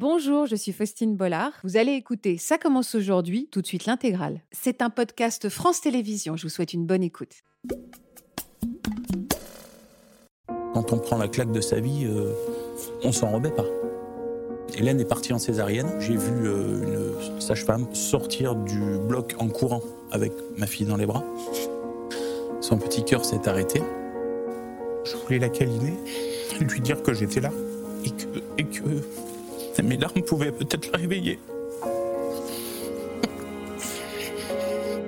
[0.00, 1.52] Bonjour, je suis Faustine Bollard.
[1.62, 4.40] Vous allez écouter Ça commence aujourd'hui, tout de suite l'intégrale.
[4.50, 6.38] C'est un podcast France Télévisions.
[6.38, 7.42] Je vous souhaite une bonne écoute.
[10.72, 12.32] Quand on prend la claque de sa vie, euh,
[13.04, 13.66] on s'en remet pas.
[14.74, 15.90] Hélène est partie en césarienne.
[16.00, 19.82] J'ai vu euh, une sage-femme sortir du bloc en courant
[20.12, 21.24] avec ma fille dans les bras.
[22.62, 23.82] Son petit cœur s'est arrêté.
[25.04, 25.92] Je voulais la câliner,
[26.58, 27.52] lui dire que j'étais là
[28.06, 29.02] et que, et que
[29.82, 31.38] mes larmes pouvaient peut-être la réveiller.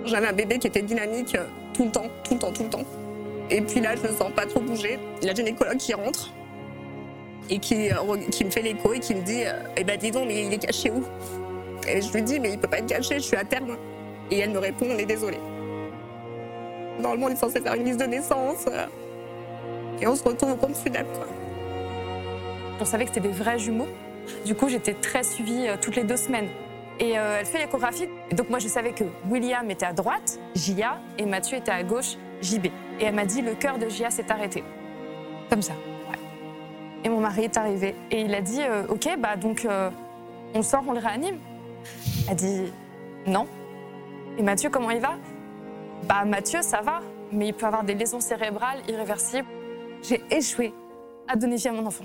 [0.05, 1.45] J'avais un bébé qui était dynamique euh,
[1.75, 2.85] tout le temps, tout le temps, tout le temps.
[3.51, 4.99] Et puis là, je ne sens pas trop bouger.
[5.23, 6.33] La gynécologue qui rentre
[7.51, 7.95] et qui, euh,
[8.31, 10.53] qui me fait l'écho et qui me dit euh, Eh ben dis donc, mais il
[10.53, 11.03] est caché où?
[11.89, 13.77] Et je lui dis Mais il peut pas être caché, je suis à terme.
[14.31, 15.39] Et elle me répond On est désolé.
[17.01, 18.67] Normalement, on est censé faire une liste de naissance.
[20.01, 21.27] Et on se retrouve au compte funèbre.
[22.81, 23.89] On savait que c'était des vrais jumeaux?
[24.45, 26.49] Du coup, j'étais très suivie euh, toutes les deux semaines.
[27.01, 28.09] Et euh, elle fait l'échographie.
[28.33, 32.17] Donc moi, je savais que William était à droite, Gia, et Mathieu était à gauche,
[32.41, 32.67] JB.
[33.01, 34.63] Et elle m'a dit le cœur de Gia s'est arrêté.
[35.51, 35.75] Comme ça.
[37.05, 37.97] Et mon mari est arrivé.
[38.11, 39.67] Et il a dit euh, Ok, bah donc
[40.55, 41.39] on sort, on le réanime.
[42.27, 42.73] Elle a dit
[43.27, 43.47] Non.
[44.39, 45.17] Et Mathieu, comment il va?
[46.05, 47.01] Bah Mathieu, ça va,
[47.33, 49.49] mais il peut avoir des lésions cérébrales irréversibles.
[50.03, 50.73] J'ai échoué
[51.29, 52.05] à donner vie à mon enfant.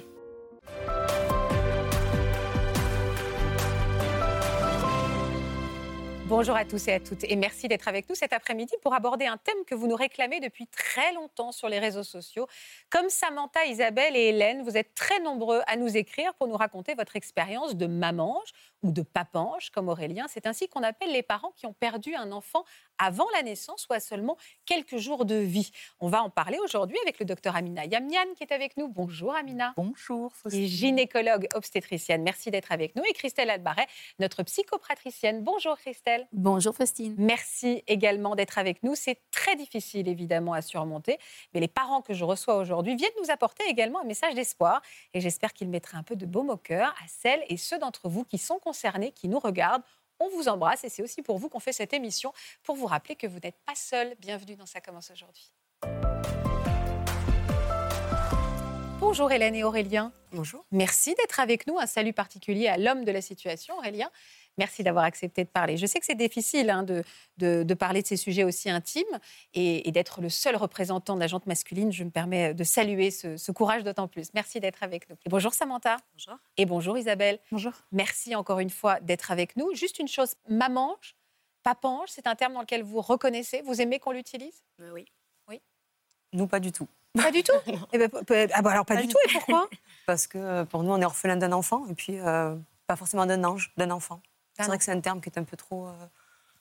[6.30, 9.28] Bonjour à tous et à toutes et merci d'être avec nous cet après-midi pour aborder
[9.28, 12.48] un thème que vous nous réclamez depuis très longtemps sur les réseaux sociaux.
[12.90, 16.96] Comme Samantha, Isabelle et Hélène, vous êtes très nombreux à nous écrire pour nous raconter
[16.96, 18.52] votre expérience de mamange
[18.84, 20.26] ou de papange comme Aurélien.
[20.28, 22.66] C'est ainsi qu'on appelle les parents qui ont perdu un enfant
[23.00, 25.72] avant la naissance ou à seulement quelques jours de vie.
[26.00, 28.88] On va en parler aujourd'hui avec le docteur Amina Yamnian qui est avec nous.
[28.88, 29.74] Bonjour Amina.
[29.78, 30.32] Bonjour.
[30.52, 32.24] Et gynécologue obstétricienne.
[32.24, 33.04] Merci d'être avec nous.
[33.04, 33.88] Et Christelle Albaret,
[34.20, 35.44] notre psychopratricienne.
[35.44, 36.28] Bonjour Christelle.
[36.32, 37.16] Bonjour Faustine.
[37.18, 38.96] Merci également d'être avec nous.
[38.96, 41.18] C'est très difficile évidemment à surmonter,
[41.54, 44.82] mais les parents que je reçois aujourd'hui viennent nous apporter également un message d'espoir
[45.14, 48.10] et j'espère qu'il mettra un peu de baume au cœur à celles et ceux d'entre
[48.10, 49.84] vous qui sont concernés, qui nous regardent
[50.20, 52.34] on vous embrasse et c'est aussi pour vous qu'on fait cette émission,
[52.64, 54.16] pour vous rappeler que vous n'êtes pas seul.
[54.20, 55.52] Bienvenue dans Ça commence aujourd'hui.
[59.00, 60.12] Bonjour Hélène et Aurélien.
[60.32, 60.66] Bonjour.
[60.72, 61.78] Merci d'être avec nous.
[61.78, 64.10] Un salut particulier à l'homme de la situation, Aurélien.
[64.58, 65.78] Merci d'avoir accepté de parler.
[65.78, 67.04] Je sais que c'est difficile hein, de,
[67.38, 69.04] de, de, parler de ces sujets aussi intimes
[69.54, 71.92] et, et d'être le seul représentant de la jante masculine.
[71.92, 74.34] Je me permets de saluer ce, ce courage d'autant plus.
[74.34, 75.16] Merci d'être avec nous.
[75.26, 75.98] Et bonjour Samantha.
[76.14, 76.40] Bonjour.
[76.58, 77.40] Et bonjour Isabelle.
[77.52, 77.74] Bonjour.
[77.92, 79.74] Merci encore une fois d'être avec nous.
[79.76, 81.16] Juste une chose, mamange,
[81.64, 84.64] papange, c'est un terme dans lequel vous reconnaissez, vous aimez qu'on l'utilise?
[84.82, 85.06] Euh, oui.
[85.50, 85.62] Oui.
[86.34, 86.88] Nous, pas du tout.
[87.14, 87.52] Pas du tout?
[87.94, 88.10] Eh ben,
[88.54, 89.20] ah bah alors pas, Pas du du tout.
[89.28, 89.70] Et pourquoi?
[90.06, 93.26] Parce que euh, pour nous, on est orphelin d'un enfant et puis euh, pas forcément
[93.26, 94.22] d'un ange, d'un enfant.
[94.58, 95.94] C'est vrai que c'est un terme qui est un peu trop euh,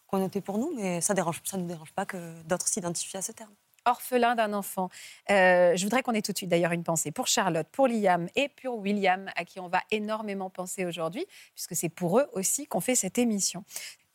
[0.07, 3.23] connoté pour nous, mais ça dérange, ça ne nous dérange pas que d'autres s'identifient à
[3.23, 3.53] ce terme.
[3.85, 4.91] Orphelin d'un enfant.
[5.31, 8.29] Euh, je voudrais qu'on ait tout de suite d'ailleurs une pensée pour Charlotte, pour Liam
[8.35, 11.25] et pour William, à qui on va énormément penser aujourd'hui,
[11.55, 13.65] puisque c'est pour eux aussi qu'on fait cette émission.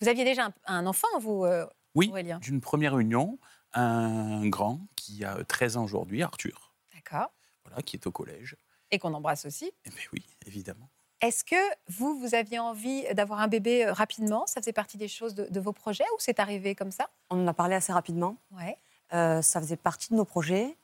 [0.01, 1.65] Vous aviez déjà un, un enfant, vous, euh,
[1.95, 2.39] Oui, Aurélien?
[2.39, 3.39] d'une première union,
[3.73, 7.31] un grand qui a 13 ans aujourd'hui, Arthur, D'accord.
[7.63, 8.57] voilà, qui est au collège.
[8.91, 9.71] Et qu'on embrasse aussi.
[9.85, 10.89] Eh bien oui, évidemment.
[11.21, 11.55] Est-ce que
[11.87, 14.47] vous, vous aviez envie d'avoir un bébé euh, rapidement?
[14.47, 17.09] Ça faisait partie des choses de, de vos projets ou c'est arrivé comme ça?
[17.29, 18.37] On en a parlé assez rapidement.
[18.51, 18.77] Ouais.
[19.13, 20.75] Euh, ça faisait partie de nos projets,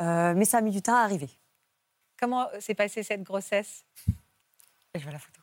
[0.00, 1.28] euh, mais ça a mis du temps à arriver.
[2.18, 3.84] Comment s'est passée cette grossesse?
[4.94, 5.40] Je veux la photo.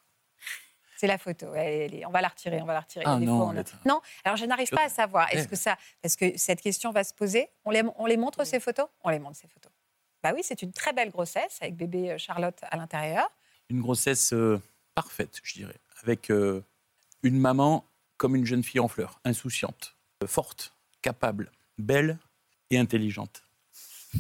[0.98, 1.54] C'est la photo.
[1.56, 3.06] Elle- elle est- on va la retirer, on va la retirer.
[3.08, 4.02] Ah Des non, fois, on a- elle est- non.
[4.24, 5.32] Alors je n'arrive pas à savoir.
[5.34, 7.50] Est-ce que ça, parce que cette question va se poser?
[7.66, 8.88] On les, on les montre ces photos?
[9.04, 9.72] On les montre ces photos.
[10.24, 13.30] Bah oui, c'est une très belle grossesse avec bébé Charlotte à l'intérieur.
[13.72, 14.60] Une grossesse euh,
[14.96, 16.62] parfaite, je dirais, avec euh,
[17.24, 17.86] une maman
[18.18, 19.96] comme une jeune fille en fleurs, insouciante,
[20.26, 22.20] forte, capable, belle
[22.70, 23.44] et intelligente.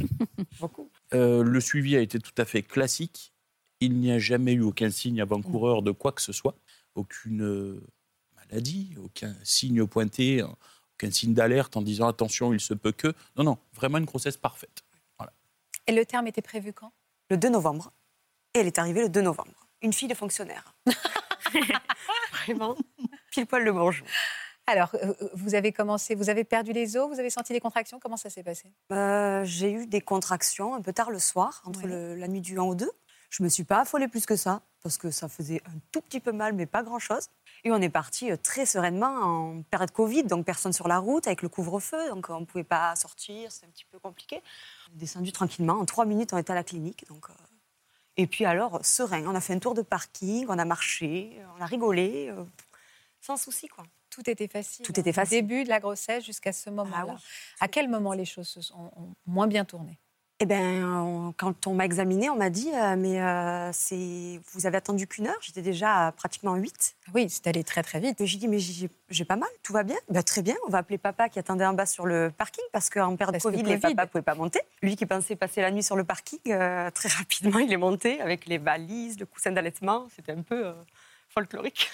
[0.62, 0.89] Beaucoup.
[1.13, 3.34] Euh, le suivi a été tout à fait classique.
[3.81, 6.56] Il n'y a jamais eu aucun signe avant-coureur de quoi que ce soit,
[6.95, 7.83] aucune euh,
[8.38, 10.44] maladie, aucun signe pointé,
[10.94, 13.13] aucun signe d'alerte en disant attention, il se peut que.
[13.36, 14.86] Non, non, vraiment une grossesse parfaite.
[15.88, 16.94] Et le terme était prévu quand?
[17.30, 17.92] Le 2 novembre.
[18.53, 19.51] Et elle est arrivée le 2 novembre.
[19.81, 20.74] Une fille de fonctionnaire.
[22.45, 22.75] Vraiment,
[23.31, 24.06] pile poil le bonjour.
[24.68, 28.00] Alors, euh, vous avez commencé, vous avez perdu les os, vous avez senti des contractions.
[28.00, 28.71] Comment ça s'est passé?
[28.92, 32.57] Euh, j'ai eu des contractions un peu tard le soir, entre le- la nuit du
[32.59, 32.89] 1 au 2.
[33.30, 36.19] Je me suis pas affolée plus que ça, parce que ça faisait un tout petit
[36.19, 37.27] peu mal, mais pas grand-chose.
[37.63, 41.27] Et on est parti euh, très sereinement en période Covid, donc personne sur la route,
[41.27, 44.42] avec le couvre-feu, donc on ne pouvait pas sortir, c'était un petit peu compliqué.
[44.92, 47.33] On est descendu tranquillement, en trois minutes on était à la clinique, donc euh,
[48.18, 51.62] Et puis alors, serein, on a fait un tour de parking, on a marché, on
[51.62, 52.44] a rigolé, euh,
[53.22, 53.86] sans souci, quoi.
[54.10, 54.86] Tout était facile.
[54.86, 55.42] Tout était hein, facile.
[55.42, 57.16] Du début de la grossesse jusqu'à ce moment-là.
[57.16, 57.22] Ah oui.
[57.62, 59.98] À quel moment les choses se sont ont moins bien tourné?
[60.43, 64.41] Eh bien, on- quand on m'a examiné, on m'a dit euh, Mais euh, c'est...
[64.51, 65.38] vous avez attendu qu'une heure?
[65.39, 66.95] J'étais déjà à pratiquement 8.
[67.05, 68.25] Ah Oui, c'est allé très très vite.
[68.25, 69.97] J'ai dit Mais j'ai, pas mal, tout va bien?
[70.09, 72.89] Ben, Très bien, on va appeler papa qui attendait en bas sur le parking parce
[72.89, 73.93] qu'en période Parce que Covid, les Covid.
[73.93, 74.61] papas ne pouvaient pas monter.
[74.81, 78.19] Lui qui pensait passer la nuit sur le parking, euh, très rapidement, il est monté
[78.19, 80.07] avec les valises, le coussin d'allaitement.
[80.15, 80.73] C'était un peu.
[81.29, 81.91] folklorique.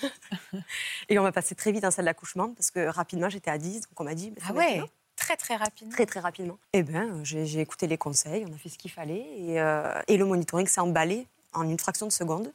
[1.10, 3.82] et on m'a passé très vite en salle d'accouchement parce que rapidement j'étais à 10,
[3.82, 4.90] donc on m'a dit mais c'est Ah ouais, maintenant.
[5.18, 5.94] Très très rapidement.
[5.94, 6.58] Très très rapidement.
[6.72, 10.02] Eh bien, j'ai j'ai écouté les conseils, on a fait ce qu'il fallait et, euh,
[10.08, 12.48] et le monitoring s'est emballé en une fraction de seconde.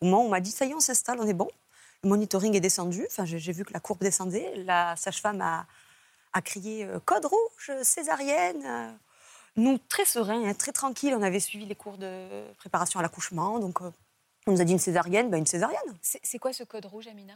[0.00, 1.50] Au moment où on m'a dit ça y est, on s'installe, on est bon.
[2.04, 4.54] Le monitoring est descendu, enfin j'ai vu que la courbe descendait.
[4.56, 5.66] La sage-femme a,
[6.32, 8.62] a crié euh, code rouge, césarienne.
[8.64, 8.92] Euh,
[9.56, 12.10] Nous très sereins, hein, très tranquilles, on avait suivi les cours de
[12.58, 13.90] préparation à l'accouchement, donc euh,
[14.46, 15.90] on nous a dit une césarienne, ben une césarienne.
[16.02, 17.34] C'est c'est quoi ce code rouge, Amina?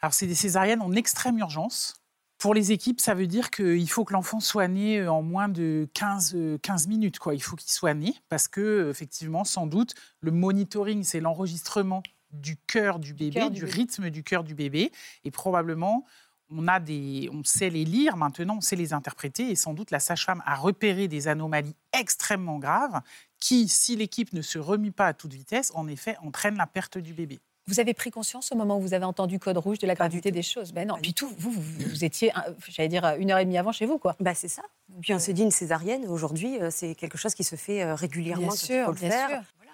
[0.00, 2.00] Alors, c'est des césariennes en extrême urgence.
[2.38, 5.88] Pour les équipes, ça veut dire qu'il faut que l'enfant soit né en moins de
[5.94, 7.18] 15, euh, 15 minutes.
[7.18, 7.34] Quoi.
[7.34, 12.56] Il faut qu'il soit né parce que, effectivement, sans doute, le monitoring, c'est l'enregistrement du
[12.56, 13.72] cœur du bébé, du, du bébé.
[13.72, 14.92] rythme du cœur du bébé.
[15.24, 16.04] Et probablement,
[16.48, 19.50] on, a des, on sait les lire maintenant, on sait les interpréter.
[19.50, 23.00] Et sans doute, la sage-femme a repéré des anomalies extrêmement graves
[23.40, 26.98] qui, si l'équipe ne se remue pas à toute vitesse, en effet, entraînent la perte
[26.98, 27.40] du bébé.
[27.68, 30.30] Vous avez pris conscience au moment où vous avez entendu code rouge de la gravité
[30.30, 30.72] des choses?
[30.72, 30.94] Ben non.
[30.94, 33.72] Pas Puis tout, vous, vous, vous étiez, euh, j'allais dire, une heure et demie avant
[33.72, 34.16] chez vous, quoi.
[34.20, 34.62] Bah, c'est ça.
[35.02, 37.94] Puis on s'est dit une césarienne, aujourd'hui, euh, c'est quelque chose qui se fait euh,
[37.94, 38.48] régulièrement.
[38.48, 39.28] Bien sûr, faut le bien faire.
[39.28, 39.42] sûr.
[39.58, 39.72] Voilà.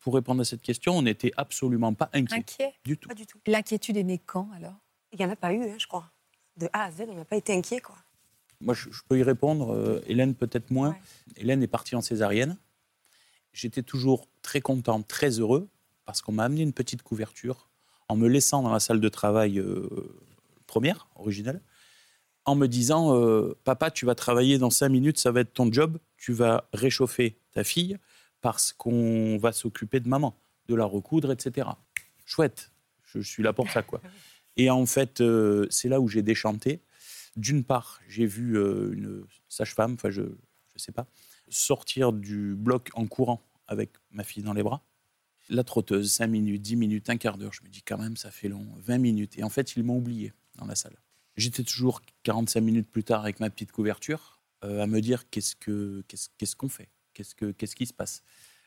[0.00, 2.74] Pour répondre à cette question, on n'était absolument pas inquiet Inquiet.
[2.84, 3.08] du tout.
[3.08, 3.38] Pas du tout.
[3.46, 4.74] L'inquiétude est née quand alors?
[5.12, 6.10] Il n'y en a pas eu, hein, je crois.
[6.56, 7.96] De A à Z, on n'a pas été inquiet, quoi.
[8.60, 9.72] Moi, je, je peux y répondre.
[9.74, 10.90] euh, Hélène, peut-être moins.
[10.90, 11.00] Ouais.
[11.36, 12.56] Hélène est partie en césarienne.
[13.52, 15.68] J'étais toujours très content, très heureux,
[16.04, 17.68] parce qu'on m'a amené une petite couverture
[18.08, 19.88] en me laissant dans la salle de travail euh,
[20.66, 21.60] première, originelle,
[22.44, 25.72] en me disant euh, Papa, tu vas travailler dans cinq minutes, ça va être ton
[25.72, 25.98] job.
[26.18, 27.96] Tu vas réchauffer ta fille
[28.40, 30.36] parce qu'on va s'occuper de maman,
[30.68, 31.68] de la recoudre, etc.
[32.26, 32.70] Chouette,
[33.02, 34.00] je, je suis là pour ça, quoi.
[34.56, 36.80] Et en fait, euh, c'est là où j'ai déchanté.
[37.36, 40.28] D'une part, j'ai vu une sage-femme, enfin je ne
[40.76, 41.06] sais pas,
[41.48, 44.82] sortir du bloc en courant avec ma fille dans les bras.
[45.50, 47.52] La trotteuse, 5 minutes, 10 minutes, un quart d'heure.
[47.52, 49.38] Je me dis quand même, ça fait long, 20 minutes.
[49.38, 50.96] Et en fait, ils m'ont oublié dans la salle.
[51.36, 55.56] J'étais toujours 45 minutes plus tard avec ma petite couverture euh, à me dire qu'est-ce
[55.56, 56.88] que qu'est-ce qu'est-ce qu'on fait?
[57.12, 58.22] Qu'est-ce que qu'est-ce qui se passe?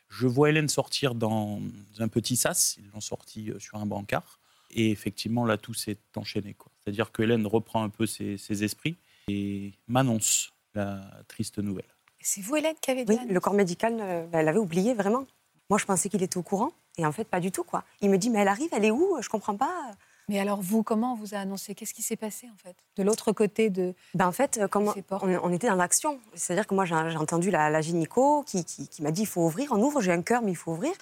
[0.08, 1.60] Je vois Hélène sortir dans
[1.98, 2.76] un petit sas.
[2.78, 4.40] Ils l'ont sorti euh, sur un brancard.
[4.70, 6.54] Et effectivement, là, tout s'est enchaîné.
[6.54, 6.70] quoi.
[6.78, 8.98] C'est-à-dire que Hélène reprend un peu ses, ses esprits
[9.28, 11.88] et m'annonce la triste nouvelle.
[12.20, 15.26] C'est vous, Hélène, qui avez dit Oui, le corps médical, euh, elle l'avait oublié, vraiment.
[15.70, 16.70] Moi, je pensais qu'il était au courant.
[16.96, 17.84] Et en fait, pas du tout, quoi.
[18.00, 19.16] Il me dit, mais elle arrive, elle est où?
[19.20, 19.92] Je comprends pas.
[20.28, 21.74] Mais alors vous, comment on vous a annoncé?
[21.74, 22.76] Qu'est-ce qui s'est passé en fait?
[22.96, 23.94] De l'autre côté de...
[24.14, 26.20] Ben, en fait, euh, comme on, on était dans l'action.
[26.34, 29.40] C'est-à-dire que moi, j'ai entendu la, la gynéco qui, qui- qui m'a dit, il faut
[29.46, 29.72] ouvrir.
[29.72, 30.92] On ouvre, j'ai un cœur, mais il faut ouvrir.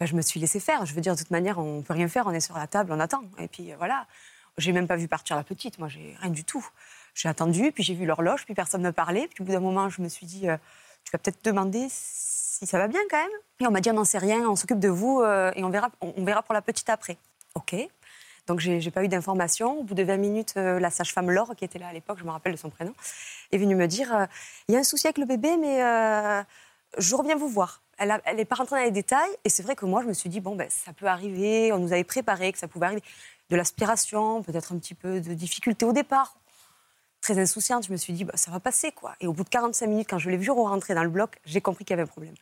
[0.00, 0.84] Ben, je me suis laissé faire.
[0.84, 2.26] Je veux dire, de toute manière, on peut rien faire.
[2.26, 3.22] On est sur la table, on attend.
[3.38, 4.06] Et puis, euh, voilà.
[4.58, 5.78] J'ai même pas vu partir la petite.
[5.78, 6.66] Moi, j'ai rien du tout.
[7.14, 9.28] J'ai attendu, puis j'ai vu l'horloge, puis personne ne me parlait.
[9.32, 10.58] Puis au bout d'un moment, je me suis dit, euh,
[11.04, 13.30] tu vas peut-être demander si ça va bien quand même.
[13.60, 15.70] Et on m'a dit, on n'en sait rien, on s'occupe de vous euh, et on
[15.70, 17.16] verra, on, verra pour la petite après.
[17.54, 17.76] OK.
[18.48, 19.80] Donc, j'ai j'ai pas eu d'informations.
[19.80, 22.24] Au bout de 20 minutes, euh, la sage-femme Laure, qui était là à l'époque, je
[22.24, 22.92] me rappelle de son prénom,
[23.52, 24.26] est venue me dire euh,
[24.68, 25.78] il y a un souci avec le bébé, mais
[26.98, 27.82] je reviens vous voir.
[27.98, 29.30] Elle n'est pas rentrée dans les détails.
[29.44, 31.72] Et c'est vrai que moi, je me suis dit bon, ben, ça peut arriver.
[31.72, 33.02] On nous avait préparé que ça pouvait arriver.
[33.50, 36.36] De l'aspiration, peut-être un petit peu de difficulté au départ.
[37.20, 38.90] Très insouciante, je me suis dit bah, ça va passer.
[38.90, 39.14] quoi.
[39.20, 41.60] Et au bout de 45 minutes, quand je l'ai vu rentrer dans le bloc, j'ai
[41.60, 42.34] compris qu'il y avait un problème.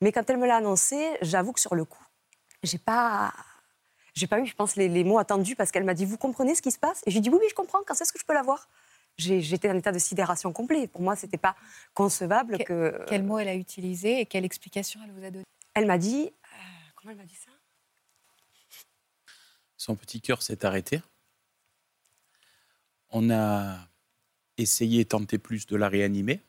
[0.00, 2.04] Mais quand elle me l'a annoncé, j'avoue que sur le coup,
[2.62, 3.32] j'ai pas.
[4.14, 6.54] J'ai pas eu, je pense, les, les mots attendus parce qu'elle m'a dit Vous comprenez
[6.54, 7.02] ce qui se passe?
[7.06, 7.82] Et j'ai dit Oui, oui, je comprends.
[7.86, 8.68] Quand est-ce que je peux la voir?
[9.18, 10.86] J'étais en état de sidération complet.
[10.86, 11.56] Pour moi, c'était pas
[11.94, 13.04] concevable Que- que.
[13.08, 15.44] Quel mot elle a utilisé et quelle explication elle vous a donnée?
[15.74, 16.26] Elle m'a dit.
[16.26, 16.56] euh,
[16.96, 17.50] comment elle m'a dit ça?
[19.76, 21.00] Son petit cœur s'est arrêté.
[23.10, 23.78] On a
[24.58, 26.40] essayé, tenté plus de la réanimer.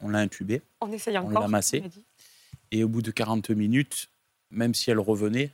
[0.00, 0.62] On l'a intubée.
[0.80, 1.42] On essaye On encore.
[1.42, 1.82] l'a massée.
[2.72, 4.08] Et au bout de 40 minutes,
[4.50, 5.52] même si elle revenait,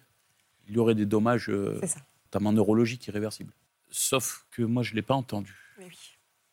[0.69, 1.81] il y aurait des dommages, euh,
[2.27, 3.53] notamment neurologiques, irréversibles.
[3.91, 5.55] Sauf que moi, je ne l'ai pas entendu.
[5.79, 5.99] Mais oui.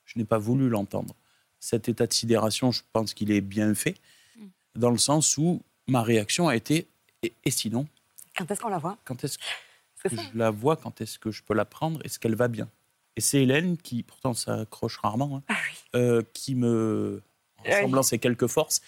[0.05, 1.15] Je n'ai pas voulu l'entendre.
[1.59, 3.95] Cet état de sidération, je pense qu'il est bien fait,
[4.37, 4.45] Mm.
[4.75, 6.87] dans le sens où ma réaction a été
[7.23, 7.87] et, et sinon,
[8.37, 8.97] Quand est-ce qu'on la voit?
[9.05, 9.43] Quand est-ce que
[10.09, 12.69] je la vois, quand est-ce que je peux la prendre, est-ce qu'elle va bien?
[13.17, 15.77] Et c'est Hélène qui, pourtant ça accroche rarement, hein, Ah oui.
[15.95, 17.21] euh, qui me,
[17.57, 17.73] en Ah oui.
[17.73, 18.81] rassemblant ses quelques forces,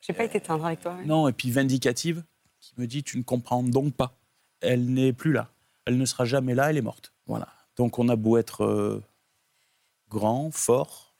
[0.00, 0.94] J'ai pas été tendre avec toi.
[0.94, 1.04] ouais.
[1.04, 2.22] non, et puis vindicative,
[2.60, 4.18] qui me dit Tu ne comprends donc pas.
[4.60, 5.50] Elle n'est plus là.
[5.84, 7.12] Elle ne sera jamais là, elle est morte.
[7.26, 7.48] Voilà.
[7.76, 9.02] Donc on a beau être euh,
[10.08, 11.14] grand, fort,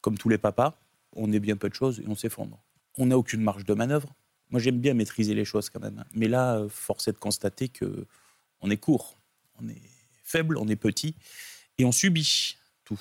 [0.00, 0.78] comme tous les papas,
[1.14, 2.58] on est bien peu de choses et on s'effondre.
[2.96, 4.14] On n'a aucune marge de manœuvre.
[4.50, 6.04] Moi, j'aime bien maîtriser les choses quand même.
[6.12, 8.06] Mais là, euh, force est de constater que
[8.60, 9.18] on est court,
[9.60, 9.82] on est
[10.22, 11.14] faible, on est petit
[11.78, 13.00] et on subit tout.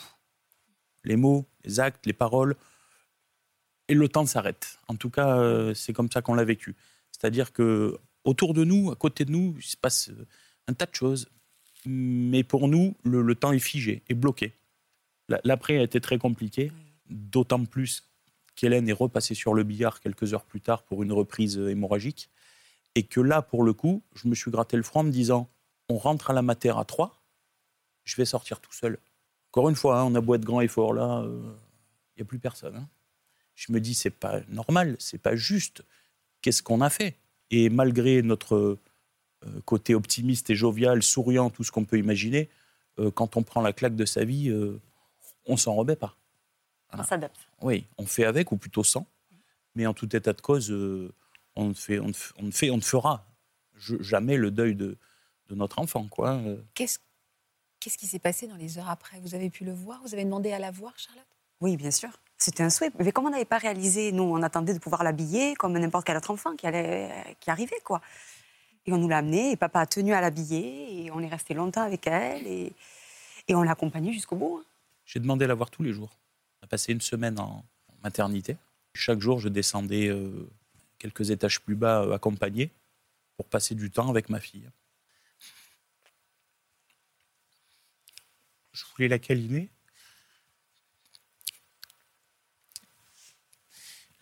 [1.03, 2.55] Les mots, les actes, les paroles.
[3.87, 4.79] Et le temps s'arrête.
[4.87, 6.75] En tout cas, euh, c'est comme ça qu'on l'a vécu.
[7.11, 10.25] C'est-à-dire que autour de nous, à côté de nous, il se passe euh,
[10.67, 11.27] un tas de choses.
[11.85, 14.53] Mais pour nous, le, temps est figé, est bloqué.
[15.29, 16.71] La- L'après a été très compliqué,
[17.09, 18.03] d'autant plus
[18.55, 22.29] qu'Hélène est repassée sur le billard quelques heures plus tard pour une reprise euh, hémorragique.
[22.95, 25.47] Et que là, pour le coup, je me suis gratté le front en me disant
[25.89, 27.21] on rentre à la mater à 3,
[28.05, 28.97] je vais sortir tout seul.
[29.51, 32.25] Encore une fois, hein, on a beau être grand et fort là, il n'y a
[32.25, 32.75] plus personne.
[32.77, 32.87] hein.
[33.55, 35.83] Je me dis c'est pas normal, c'est pas juste.
[36.41, 37.17] Qu'est-ce qu'on a fait?
[37.51, 42.49] Et malgré notre euh, côté optimiste et jovial, souriant, tout ce qu'on peut imaginer,
[42.99, 44.79] euh, quand on prend la claque de sa vie, euh,
[45.45, 46.17] on s'en remet pas.
[46.91, 47.39] On s'adapte.
[47.61, 49.07] Oui, on fait avec, ou plutôt sans.
[49.73, 50.71] Mais en tout état de cause,
[51.55, 53.25] on, ne fait, on, on fait, on ne fera
[53.75, 54.97] jamais le deuil de,
[55.49, 56.07] de notre enfant.
[56.07, 56.41] Quoi.
[56.73, 56.99] Qu'est-ce
[57.79, 59.19] qu'est-ce qui s'est passé dans les heures après?
[59.19, 60.01] Vous avez pu le voir?
[60.03, 61.27] Vous avez demandé à la voir, Charlotte?
[61.61, 62.09] Oui, bien sûr.
[62.37, 62.91] C'était un souhait.
[62.99, 66.17] Mais comme on n'avait pas réalisé, nous, on attendait de pouvoir l'habiller comme n'importe quel
[66.17, 68.01] autre enfant qui, allait, qui arrivait, quoi.
[68.85, 71.53] Et on nous l'a amené, et papa a tenu à l'habiller, et on est resté
[71.53, 72.73] longtemps avec elle, et,
[73.47, 74.59] et on l'a accompagnée jusqu'au bout.
[74.61, 74.65] hein.
[75.05, 76.11] J'ai demandé à la voir tous les jours.
[76.61, 78.57] On a passé une semaine en en maternité.
[78.93, 80.47] Chaque jour, je descendais euh,
[80.99, 82.71] quelques étages plus bas, euh, accompagné,
[83.37, 84.69] pour passer du temps avec ma fille.
[88.71, 89.69] Je voulais la câliner,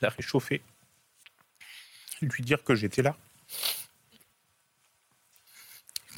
[0.03, 0.61] la réchauffer,
[2.21, 3.17] lui dire que j'étais là,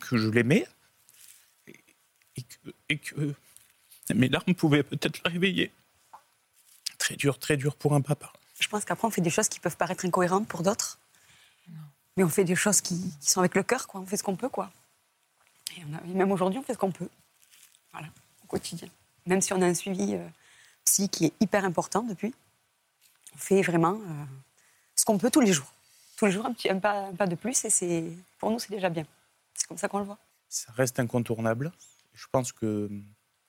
[0.02, 0.68] que je l'aimais,
[1.68, 1.84] et,
[2.38, 3.36] et que, et que
[4.14, 5.72] mes larmes pouvaient peut-être la réveiller.
[6.98, 8.32] Très dur, très dur pour un papa.
[8.60, 11.00] Je pense qu'après, on fait des choses qui peuvent paraître incohérentes pour d'autres.
[12.18, 14.00] Mais on fait des choses qui, qui sont avec le cœur, quoi.
[14.02, 14.72] On fait ce qu'on peut, quoi.
[15.76, 17.10] Et, on a- et même aujourd'hui, on fait ce qu'on peut.
[17.92, 18.08] Voilà,
[18.44, 18.88] au quotidien.
[19.26, 20.26] Même si on a un suivi euh,
[20.86, 22.34] psy qui est hyper important depuis,
[23.36, 24.24] on fait vraiment euh,
[24.96, 25.72] ce qu'on peut tous les jours.
[26.18, 28.06] Tous les jours, un, petit, un, pas, un pas de plus, et c'est,
[28.40, 29.06] pour nous, c'est déjà bien.
[29.54, 30.18] C'est comme ça qu'on le voit.
[30.48, 31.72] Ça reste incontournable.
[32.14, 32.90] Je pense que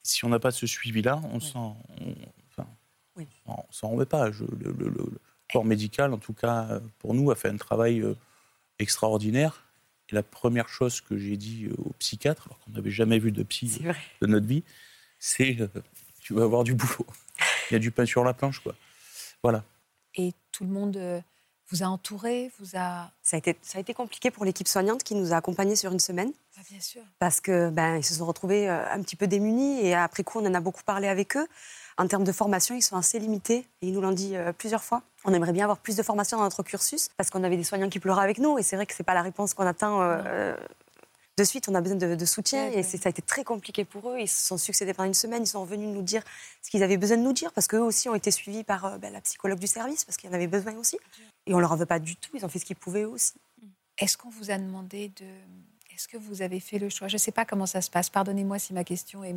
[0.02, 2.14] si on n'a pas ce suivi-là, on s'en, on,
[2.50, 2.68] enfin,
[3.16, 3.26] Oui.
[3.46, 4.30] on s'en remet pas.
[4.32, 5.20] Je- le, le- le- le
[5.52, 8.14] corps médical, en tout cas euh, pour nous, a fait un travail euh,
[8.80, 9.62] extraordinaire.
[10.08, 13.42] Et la première chose que j'ai dit au psychiatre, alors qu'on n'avait jamais vu de
[13.42, 13.80] psy
[14.20, 14.62] de notre vie,
[15.18, 15.68] c'est euh,
[16.20, 17.06] tu vas avoir du boulot.
[17.70, 18.74] Il y a du pain sur la planche, quoi.
[19.42, 19.64] Voilà.
[20.16, 21.20] Et tout le monde euh,
[21.70, 23.10] vous a entouré, vous a.
[23.22, 25.92] Ça a, été, ça a été compliqué pour l'équipe soignante qui nous a accompagnés sur
[25.92, 26.32] une semaine.
[26.58, 27.02] Ah, bien sûr.
[27.18, 30.38] parce que ben, ils se sont retrouvés euh, un petit peu démunis et après coup
[30.40, 31.46] on en a beaucoup parlé avec eux.
[31.98, 34.82] En termes de formation, ils sont assez limités et ils nous l'ont dit euh, plusieurs
[34.82, 35.02] fois.
[35.24, 37.90] On aimerait bien avoir plus de formation dans notre cursus parce qu'on avait des soignants
[37.90, 40.54] qui pleuraient avec nous et c'est vrai que c'est pas la réponse qu'on attend euh,
[41.38, 41.68] de suite.
[41.68, 44.18] On a besoin de, de soutien Ouais, et ça a été très compliqué pour eux.
[44.18, 45.42] Ils se sont succédés pendant une semaine.
[45.42, 46.22] Ils sont revenus nous dire
[46.62, 48.98] ce qu'ils avaient besoin de nous dire parce qu'eux aussi ont été suivis par euh,
[48.98, 50.98] ben, la psychologue du service parce qu'ils en avaient besoin aussi.
[51.46, 52.30] Et on leur en veut pas du tout.
[52.34, 53.34] Ils ont fait ce qu'ils pouvaient eux aussi.
[53.98, 55.26] Est-ce qu'on vous a demandé de.
[55.94, 57.08] Est-ce que vous avez fait le choix?
[57.08, 58.10] Je ne sais pas comment ça se passe.
[58.10, 59.34] Pardonnez-moi si ma question est,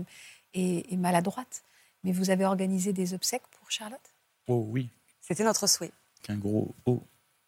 [0.53, 1.63] est- est maladroite.
[2.03, 3.99] Mais vous avez organisé des obsèques pour Charlotte?
[4.47, 4.89] Oh oui,
[5.21, 5.91] C'était notre souhait.
[6.23, 7.01] qu'un gros oh.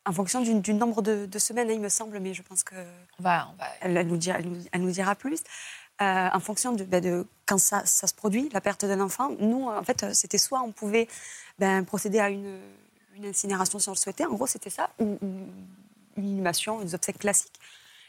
[0.05, 2.63] En fonction du, du nombre de, de semaines, hein, il me semble, mais je pense
[2.63, 2.75] que
[3.19, 3.49] On va.
[3.53, 3.65] On va...
[3.81, 5.41] elle, elle nous, dira, elle, nous, elle nous dira plus.
[6.01, 9.29] Euh, en fonction de, ben, de quand ça, ça se produit, la perte d'un enfant,
[9.39, 11.07] nous, en fait, c'était soit on pouvait
[11.59, 12.59] ben, procéder à une,
[13.15, 15.29] une incinération si on le souhaitait, en gros, c'était ça, ou, ou
[16.17, 17.59] une inhumation, des obsèques classiques.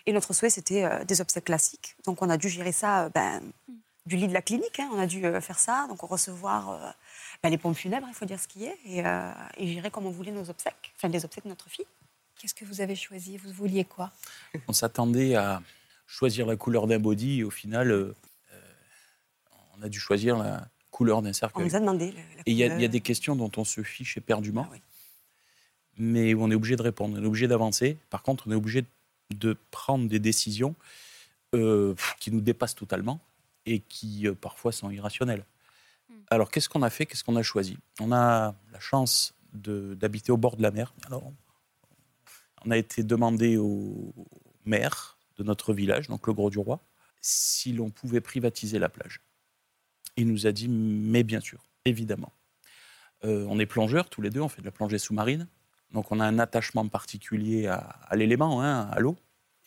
[0.06, 1.96] Et notre souhait, c'était euh, des obsèques classiques.
[2.06, 3.42] Donc, on a dû gérer ça euh, ben,
[4.06, 4.80] du lit de la clinique.
[4.80, 4.90] hein.
[4.92, 6.90] on a dû euh, faire ça, donc recevoir euh,
[7.42, 10.06] ben, les pompes funèbres, il faut dire ce qui est, et, euh, et gérer comme
[10.06, 11.86] on voulait nos obsèques, enfin les obsèques de notre fille.
[12.38, 13.36] Qu'est-ce que vous avez choisi?
[13.36, 14.10] Vous vouliez quoi?
[14.66, 15.62] On s'attendait à
[16.06, 18.12] choisir la couleur d'un body et au final, euh,
[19.78, 21.64] on a dû choisir la couleur d'un On cercueil.
[21.64, 22.06] nous a demandé.
[22.10, 24.72] la- la Et il y, a- y des questions dont on se fiche éperdument, Ah
[24.72, 24.82] oui.
[25.96, 27.96] mais où on est obligé de répondre, on est obligé d'avancer.
[28.10, 28.84] Par contre, on est obligé
[29.30, 30.74] de prendre des décisions
[31.54, 33.20] euh, qui nous dépassent totalement
[33.66, 35.44] et qui euh, parfois sont irrationnelles.
[36.28, 37.06] Alors, qu'est-ce qu'on a fait?
[37.06, 37.78] Qu'est-ce qu'on a choisi?
[38.00, 40.94] On a la chance d'habiter au bord de la mer.
[41.06, 41.30] Alors,
[42.64, 44.14] on a été demandé au
[44.64, 46.80] maire de notre village, donc le Gros du Roi,
[47.20, 49.20] si l'on pouvait privatiser la plage.
[50.16, 52.32] Il nous a dit, mais bien sûr, évidemment.
[53.24, 55.48] Euh, on est plongeurs tous les deux, on fait de la plongée sous-marine.
[55.92, 59.16] Donc on a un attachement particulier à, l'élément, hein, à l'eau,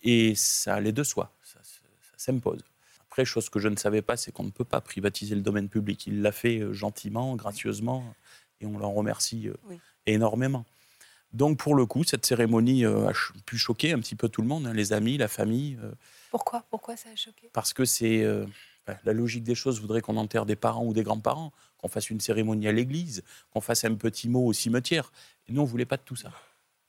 [0.03, 2.63] et ça allait de soi, ça, ça- ça s'impose.
[3.15, 5.69] Après, chose que je ne savais pas, c'est qu'on ne peut pas privatiser le domaine
[5.69, 6.05] public.
[6.05, 8.03] Il l'a fait euh, gentiment, gracieusement,
[8.59, 9.79] et on l'en remercie euh, Oui.
[10.05, 10.65] énormément.
[11.31, 13.13] Donc pour le coup, cette cérémonie euh, a
[13.45, 15.79] pu choquer un petit peu tout le monde, hein, les amis, la famille,
[16.29, 16.65] Pourquoi?
[16.69, 17.49] Pourquoi ça a choqué?
[17.53, 18.45] Parce que c'est euh,
[18.85, 22.09] ben, la logique des choses voudrait qu'on enterre des parents ou des grands-parents, qu'on fasse
[22.09, 25.13] une cérémonie à l'église, qu'on fasse un petit mot au cimetière.
[25.47, 26.33] Et nous, on voulait pas de tout ça.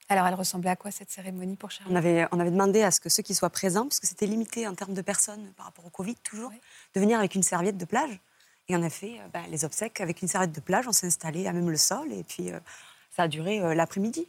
[0.08, 1.92] Alors, elle ressemblait à quoi cette cérémonie pour Charlotte?
[1.92, 4.66] On avait, on avait demandé à ce que ceux qui soient présents, puisque c'était limité
[4.68, 6.60] en termes de personnes par rapport au Covid toujours, Oui.
[6.94, 8.18] de venir avec une serviette de plage.
[8.68, 10.86] Et on a fait euh, ben, les obsèques avec une serviette de plage.
[10.88, 12.58] On s'est installé à même le sol et puis euh,
[13.10, 14.28] ça a duré euh, l'après-midi.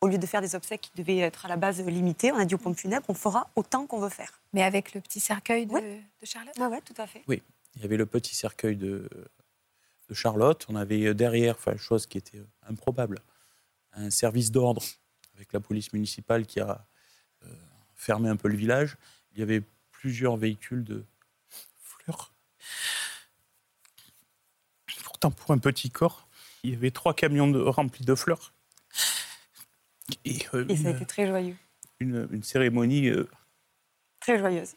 [0.00, 2.44] Au lieu de faire des obsèques qui devaient être à la base limitées, on a
[2.44, 4.40] dit aux pompes funèbres, on fera autant qu'on veut faire.
[4.52, 5.80] Mais avec le petit cercueil de, Oui.
[6.20, 6.54] de Charlotte?
[6.58, 7.22] Oui, ouais, tout à fait.
[7.28, 9.08] Il y avait le petit cercueil de,
[10.08, 10.66] de Charlotte.
[10.68, 13.20] On avait euh, derrière, enfin, chose qui était improbable,
[13.92, 14.82] un service d'ordre
[15.34, 16.86] avec la police municipale qui a
[17.44, 17.54] euh,
[17.94, 18.96] fermé un peu le village.
[19.32, 21.04] Il y avait plusieurs véhicules de
[21.78, 22.32] fleurs.
[25.04, 26.28] Pourtant, pour un petit corps,
[26.62, 28.52] il y avait trois camions de- remplis de fleurs.
[30.24, 31.56] Et, euh, Et ça a été très joyeux.
[32.00, 33.28] une- une cérémonie euh,
[34.20, 34.74] Très joyeuse.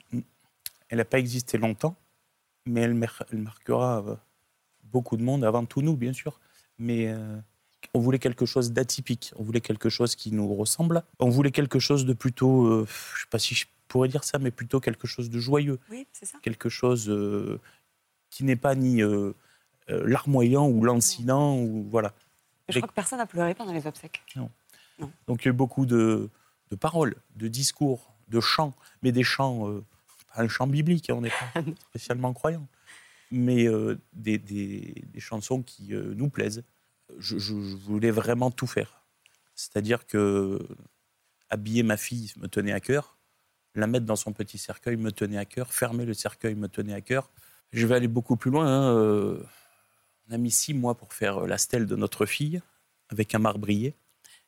[0.90, 1.96] elle n'a pas existé longtemps,
[2.66, 4.04] mais elle, elle marquera
[4.84, 6.40] beaucoup de monde, avant tout nous, bien sûr.
[6.78, 7.08] Mais
[7.96, 11.80] on voulait quelque chose d'atypique, on voulait quelque chose qui nous ressemble, on voulait quelque
[11.80, 14.80] chose de plutôt, euh, je ne sais pas si je pourrais dire ça, mais plutôt
[14.80, 16.38] quelque chose de joyeux, Oui, c'est ça.
[16.42, 17.60] quelque chose euh,
[18.30, 19.32] qui n'est pas ni euh,
[19.88, 22.14] larmoyant ou lancinant, ou voilà.
[22.70, 24.22] Je crois que personne n'a pleuré pendant les obsèques.
[25.28, 26.30] Donc il y a eu beaucoup de,
[26.72, 28.74] de paroles, de discours, de chants,
[29.04, 29.70] mais des chants,
[30.36, 32.68] pas un chant biblique, hein, on n'est pas spécialement croyant,
[33.32, 36.64] mais euh, des, des- des chansons qui euh, nous plaisent.
[37.18, 39.02] Je, voulais vraiment tout faire.
[39.56, 40.60] C'est-à-dire que
[41.50, 43.18] habiller ma fille me tenait à cœur,
[43.76, 46.94] la mettre dans son petit cercueil me tenait à cœur, fermer le cercueil me tenait
[46.94, 47.30] à cœur.
[47.72, 48.68] Je vais aller beaucoup plus loin.
[48.68, 49.42] hein, euh,
[50.30, 52.62] on a mis six mois pour faire la stèle de notre fille
[53.10, 53.94] avec un marbrier.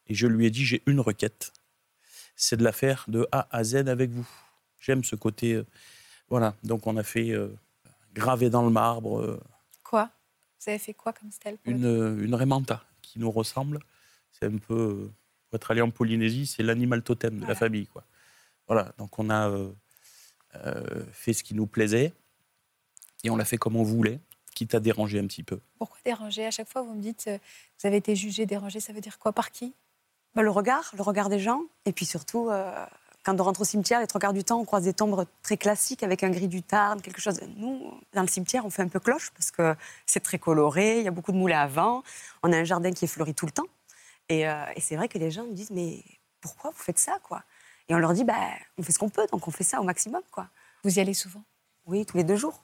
[0.07, 1.51] Et je lui ai dit, j'ai une requête.
[2.35, 4.27] C'est de la faire de A à Z avec vous.
[4.79, 5.53] J'aime ce côté.
[5.53, 5.65] euh,
[6.29, 6.55] voilà.
[6.63, 7.49] Donc on a fait euh,
[8.13, 9.39] graver dans le marbre
[9.83, 10.09] Quoi?
[10.59, 13.79] Vous avez fait quoi comme stèle une, une remanta qui nous ressemble.
[14.31, 15.09] C'est un peu.
[15.49, 17.87] Pour être allé en Polynésie, c'est l'animal totem de la famille.
[17.87, 18.03] Quoi.
[18.67, 18.93] Voilà.
[18.97, 19.71] Donc on a euh,
[20.55, 22.13] euh, fait ce qui nous plaisait
[23.23, 24.19] et on l'a fait comme on voulait,
[24.55, 25.59] quitte à déranger un petit peu.
[25.77, 26.45] Pourquoi déranger?
[26.45, 27.37] À chaque fois, vous me dites, euh,
[27.79, 29.31] vous avez été jugé, dérangé, ça veut dire quoi?
[29.31, 29.73] Par qui?
[30.35, 31.61] Bah, le regard, le regard des gens.
[31.85, 32.85] Et puis surtout, euh,
[33.27, 35.57] quand on rentre au cimetière, les trois quarts du temps, on croise des tombes très
[35.57, 37.41] classiques avec un gris du Tarn, quelque chose.
[37.57, 41.03] Nous, dans le cimetière, on fait un peu cloche parce que c'est très coloré, il
[41.03, 42.03] y a beaucoup de moulins à vent,
[42.41, 43.67] on a un jardin qui est fleuri tout le temps.
[44.29, 46.05] Et, euh, et c'est vrai que les gens nous disent, mais
[46.39, 47.43] pourquoi vous faites ça quoi?
[47.89, 48.33] Et on leur dit, bah,
[48.77, 50.21] on fait ce qu'on peut, donc on fait ça au maximum.
[50.31, 50.47] quoi.
[50.85, 51.43] Vous y allez souvent?
[51.85, 52.63] Oui, tous les deux jours.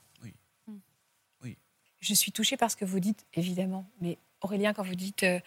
[1.99, 3.85] Je suis touchée par ce que vous dites, évidemment.
[4.01, 5.39] Mais Aurélien, quand vous dites euh,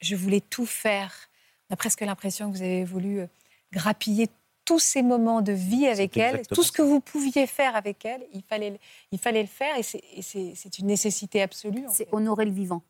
[0.00, 1.12] je voulais tout faire,
[1.68, 3.26] on a presque l'impression que vous avez voulu euh,
[3.72, 4.28] grappiller
[4.66, 8.26] tous ces moments de vie avec elle, tout ce que vous pouviez faire avec elle,
[8.34, 8.78] il fallait, le-
[9.12, 11.84] il fallait le faire et c'est- une nécessité absolue.
[11.88, 12.82] c'est honorer le vivant.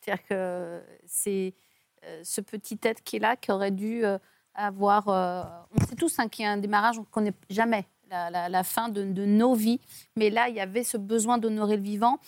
[0.00, 1.54] C'est-à-dire que c'est
[2.04, 4.18] euh, ce petit être qui est là, qui aurait dû euh,
[4.54, 5.08] avoir.
[5.08, 5.42] euh,
[5.78, 8.48] on sait tous hein, qu'il y a un démarrage, on ne connaît jamais la, la-
[8.48, 9.80] la fin de, de nos vies,
[10.16, 12.18] mais là, il y avait ce besoin d'honorer le vivant.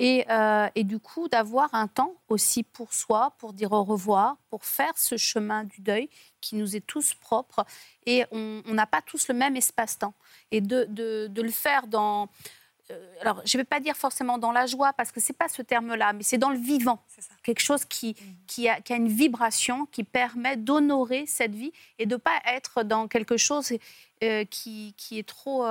[0.00, 4.36] Et, euh, et du coup, d'avoir un temps aussi pour soi, pour dire au revoir,
[4.48, 6.08] pour faire ce chemin du deuil
[6.40, 7.64] qui nous est tous propre.
[8.06, 10.14] Et on n'a pas tous le même espace-temps.
[10.52, 12.28] Et de, de- de le faire dans,
[12.92, 15.36] euh, alors je ne vais pas dire forcément dans la joie, parce que ce n'est
[15.36, 17.02] pas ce terme-là, mais c'est dans le vivant.
[17.08, 17.34] C'est ça.
[17.42, 18.14] Quelque chose qui,
[18.46, 22.38] qui, a, qui a une vibration qui permet d'honorer cette vie et de ne pas
[22.46, 23.72] être dans quelque chose
[24.22, 25.66] euh, qui, qui est trop...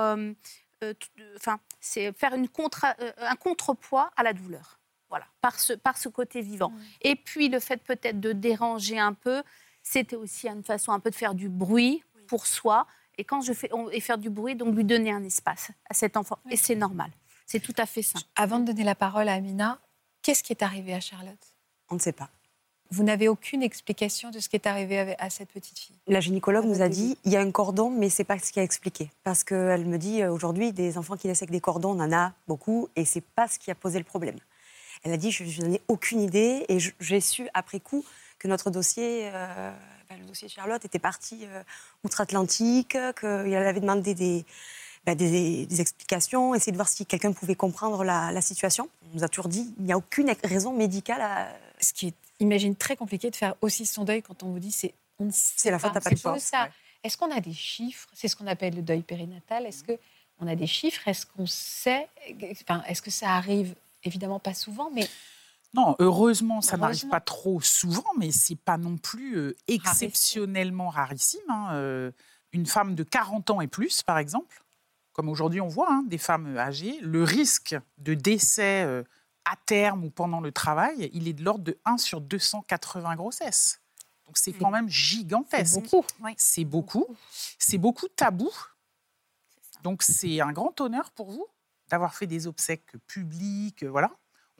[0.82, 4.78] euh, euh, Enfin, c'est faire une contra- euh, un contrepoids à la douleur.
[5.08, 6.70] Voilà, par ce, par ce côté vivant.
[7.00, 9.42] Et puis le fait peut-être de déranger un peu,
[9.82, 12.86] c'était aussi une façon un peu de faire du bruit pour soi.
[13.16, 15.94] Et quand je fais on- et faire du bruit, donc lui donner un espace à
[15.94, 16.38] cet enfant.
[16.50, 17.10] Et c'est normal.
[17.46, 18.18] C'est tout à fait ça.
[18.36, 19.80] Avant de donner la parole à Amina,
[20.20, 21.54] qu'est-ce qui est arrivé à Charlotte?
[21.88, 22.28] On ne sait pas.
[22.90, 25.96] Vous n'avez aucune explication de ce qui est arrivé à cette petite fille.
[26.06, 28.60] La gynécologue nous a dit il y a un cordon, mais c'est pas ce qui
[28.60, 29.10] a expliqué.
[29.24, 32.12] Parce qu'elle me dit euh, aujourd'hui, des enfants qui naissent avec des cordons, on en
[32.12, 34.38] a beaucoup, et c'est pas ce qui a posé le problème.
[35.04, 38.04] Elle a dit je, je n'en ai aucune idée, et j'ai su après coup
[38.38, 39.72] que notre dossier, euh,
[40.08, 41.62] ben, le dossier de Charlotte, était parti euh,
[42.04, 44.46] outre-Atlantique, qu'elle avait demandé des,
[45.04, 48.88] ben, des, des explications, essayer de voir si quelqu'un pouvait comprendre la, la situation.
[49.12, 51.48] On nous a toujours dit il n'y a aucune raison médicale à.
[51.80, 54.72] Ce qui est Imagine très compliqué de faire aussi son deuil quand on vous dit
[54.72, 55.98] c'est on ne sait C'est la faute pas.
[55.98, 56.64] à pas de chance, ça.
[56.64, 56.70] ouais.
[57.04, 58.08] Est-ce qu'on a des chiffres?
[58.12, 59.66] C'est ce qu'on appelle le deuil périnatal.
[59.66, 59.92] Est-ce que
[60.40, 61.06] on a des chiffres?
[61.08, 62.08] Est-ce qu'on sait?
[62.52, 63.74] Enfin, est-ce que ça arrive
[64.04, 65.08] Évidemment pas souvent, mais
[65.74, 71.40] Non, heureusement, ça n'arrive pas trop souvent, mais c'est pas non plus euh, exceptionnellement rarissime.
[71.48, 71.68] hein.
[71.72, 72.10] Euh,
[72.52, 74.64] une femme de 40 ans et plus, par exemple,
[75.12, 79.02] comme aujourd'hui on voit hein, des femmes âgées, le risque de décès euh,
[79.44, 83.80] à terme ou pendant le travail, il est de l'ordre de 1 sur 280 grossesses.
[84.26, 85.74] Donc c'est quand même c'est gigantesque.
[85.74, 86.04] beaucoup.
[86.36, 87.06] C'est beaucoup.
[87.58, 88.50] C'est beaucoup tabou.
[89.82, 91.46] Donc c'est un grand honneur pour vous
[91.88, 94.10] d'avoir fait des obsèques publiques, euh, voilà.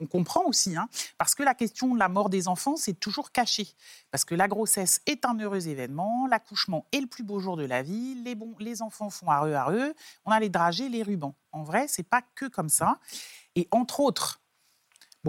[0.01, 0.87] On comprend aussi, hein,
[1.17, 3.67] parce que la question de la mort des enfants, c'est toujours caché.
[4.11, 7.65] Parce que la grossesse est un heureux événement, l'accouchement est le plus beau jour de
[7.65, 11.35] la vie, les, bons, les enfants font areux areux, on a les dragées, les rubans.
[11.51, 12.97] En vrai, c'est pas que comme ça.
[13.55, 14.38] Et entre autres,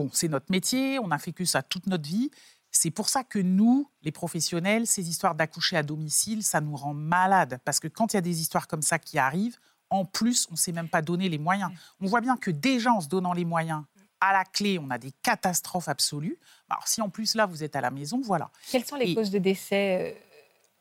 [0.03, 2.31] bon, c'est notre métier, on a fait que ça toute notre vie.
[2.71, 6.95] C'est pour ça que nous, les professionnels, ces histoires d'accoucher à domicile, ça nous rend
[6.95, 7.59] malades.
[7.65, 9.59] Parce que quand il y a des histoires comme ça qui arrivent,
[9.91, 11.71] en plus, on ne s'est même pas donné les moyens.
[12.01, 13.83] On voit bien que déjà, en se donnant les moyens,
[14.21, 16.39] à la clé, on a des catastrophes absolues.
[16.69, 18.51] Alors, si en plus, là, vous êtes à la maison, voilà.
[18.71, 20.21] quelles sont les Et- causes de décès euh,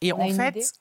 [0.01, 0.73] Et en fait,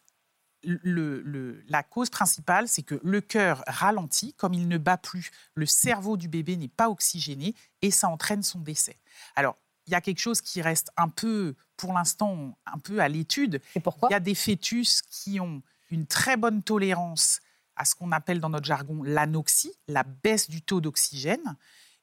[0.83, 5.31] le- le- la cause principale, c'est que le cœur ralentit, comme il ne bat plus,
[5.55, 8.99] le cerveau du bébé n'est pas oxygéné et ça entraîne son décès.
[9.37, 13.09] Alors, il y a quelque chose qui reste un peu, pour l'instant, un peu à
[13.09, 13.61] l'étude.
[13.73, 14.09] C'est pourquoi?
[14.11, 17.41] Il y a des fœtus qui ont une très bonne tolérance
[17.77, 21.57] à ce qu'on appelle dans notre jargon l'anoxie, la baisse du taux d'oxygène,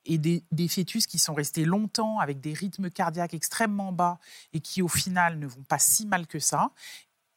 [0.07, 4.19] et des, des fœtus qui sont restés longtemps avec des rythmes cardiaques extrêmement bas
[4.53, 6.69] et qui au final ne vont pas si mal que ça,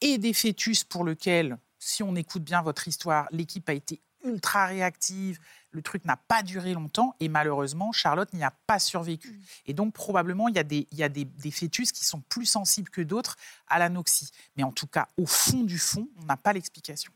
[0.01, 4.67] et des fœtus pour lesquels, si on écoute bien votre histoire, l'équipe a été ultra
[4.67, 5.39] réactive,
[5.71, 9.41] le truc n'a pas duré longtemps et malheureusement, Charlotte n'y a pas survécu.
[9.67, 12.21] Et donc, probablement, il y a, des, il y a des, des fœtus qui sont
[12.29, 13.37] plus sensibles que d'autres
[13.69, 14.31] à l'anoxie.
[14.57, 17.13] Mais en tout cas, au fond du fond, on n'a pas l'explication.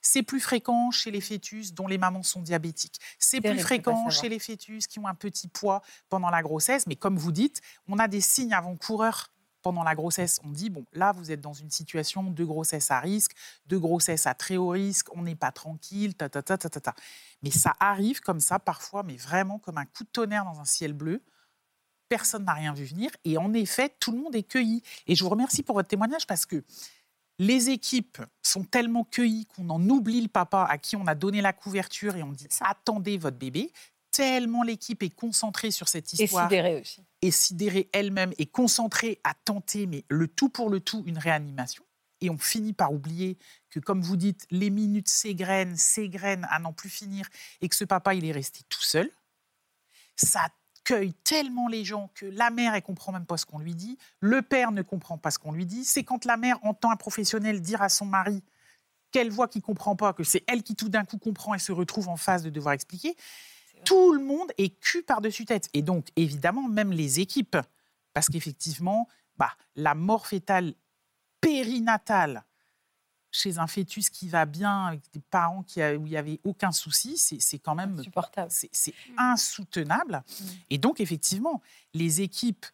[0.00, 3.00] C'est plus fréquent chez les fœtus dont les mamans sont diabétiques.
[3.18, 6.86] C'est plus fréquent chez les fœtus qui ont un petit poids pendant la grossesse.
[6.86, 10.40] Mais comme vous dites, on a des signes avant-coureurs pendant la grossesse.
[10.44, 13.32] On dit, bon, là, vous êtes dans une situation de grossesse à risque,
[13.66, 16.80] de grossesse à très haut risque, on n'est pas tranquille, ta, ta, ta, ta, ta,
[16.80, 16.94] ta.
[17.42, 20.64] Mais ça arrive comme ça parfois, mais vraiment comme un coup de tonnerre dans un
[20.64, 21.22] ciel bleu.
[22.08, 23.10] Personne n'a rien vu venir.
[23.24, 24.82] Et en effet, tout le monde est cueilli.
[25.06, 26.64] Et je vous remercie pour votre témoignage parce que
[27.38, 31.40] les équipes sont tellement cueillies qu'on en oublie le papa à qui on a donné
[31.40, 33.72] la couverture et on dit attendez votre bébé.
[34.18, 37.04] Tellement l'équipe est concentrée sur cette Et histoire sidéré aussi.
[37.22, 41.84] et sidérée elle-même et concentrée à tenter, mais le tout pour le tout, une réanimation.
[42.20, 43.38] Et on finit par oublier
[43.70, 47.28] que, comme vous dites, les minutes s'égrènent, s'égrènent à n'en plus finir,
[47.60, 49.08] et que ce papa, il est resté tout seul.
[50.16, 50.48] Ça
[50.82, 53.98] cueille tellement les gens que la mère, elle comprend même pas ce qu'on lui dit,
[54.18, 55.84] le père ne comprend pas ce qu'on lui dit.
[55.84, 58.42] C'est quand la mère entend un professionnel dire à son mari
[59.12, 61.70] qu'elle voit qu'il comprend pas, que c'est elle qui tout d'un coup comprend et se
[61.70, 63.14] retrouve en face de devoir expliquer.
[63.88, 65.68] Tout le monde est cul par-dessus tête.
[65.72, 67.56] Et donc, évidemment, même les équipes.
[68.12, 70.74] Parce qu'effectivement, bah, la mort fétale
[71.40, 72.44] périnatale
[73.30, 76.40] chez un fœtus qui va bien, avec des parents qui a- où il n'y avait
[76.44, 78.50] aucun souci, c'est c'est quand même Insupportable.
[78.50, 80.22] c'est c'est insoutenable.
[80.70, 81.60] Et donc, effectivement,
[81.94, 82.64] les équipes,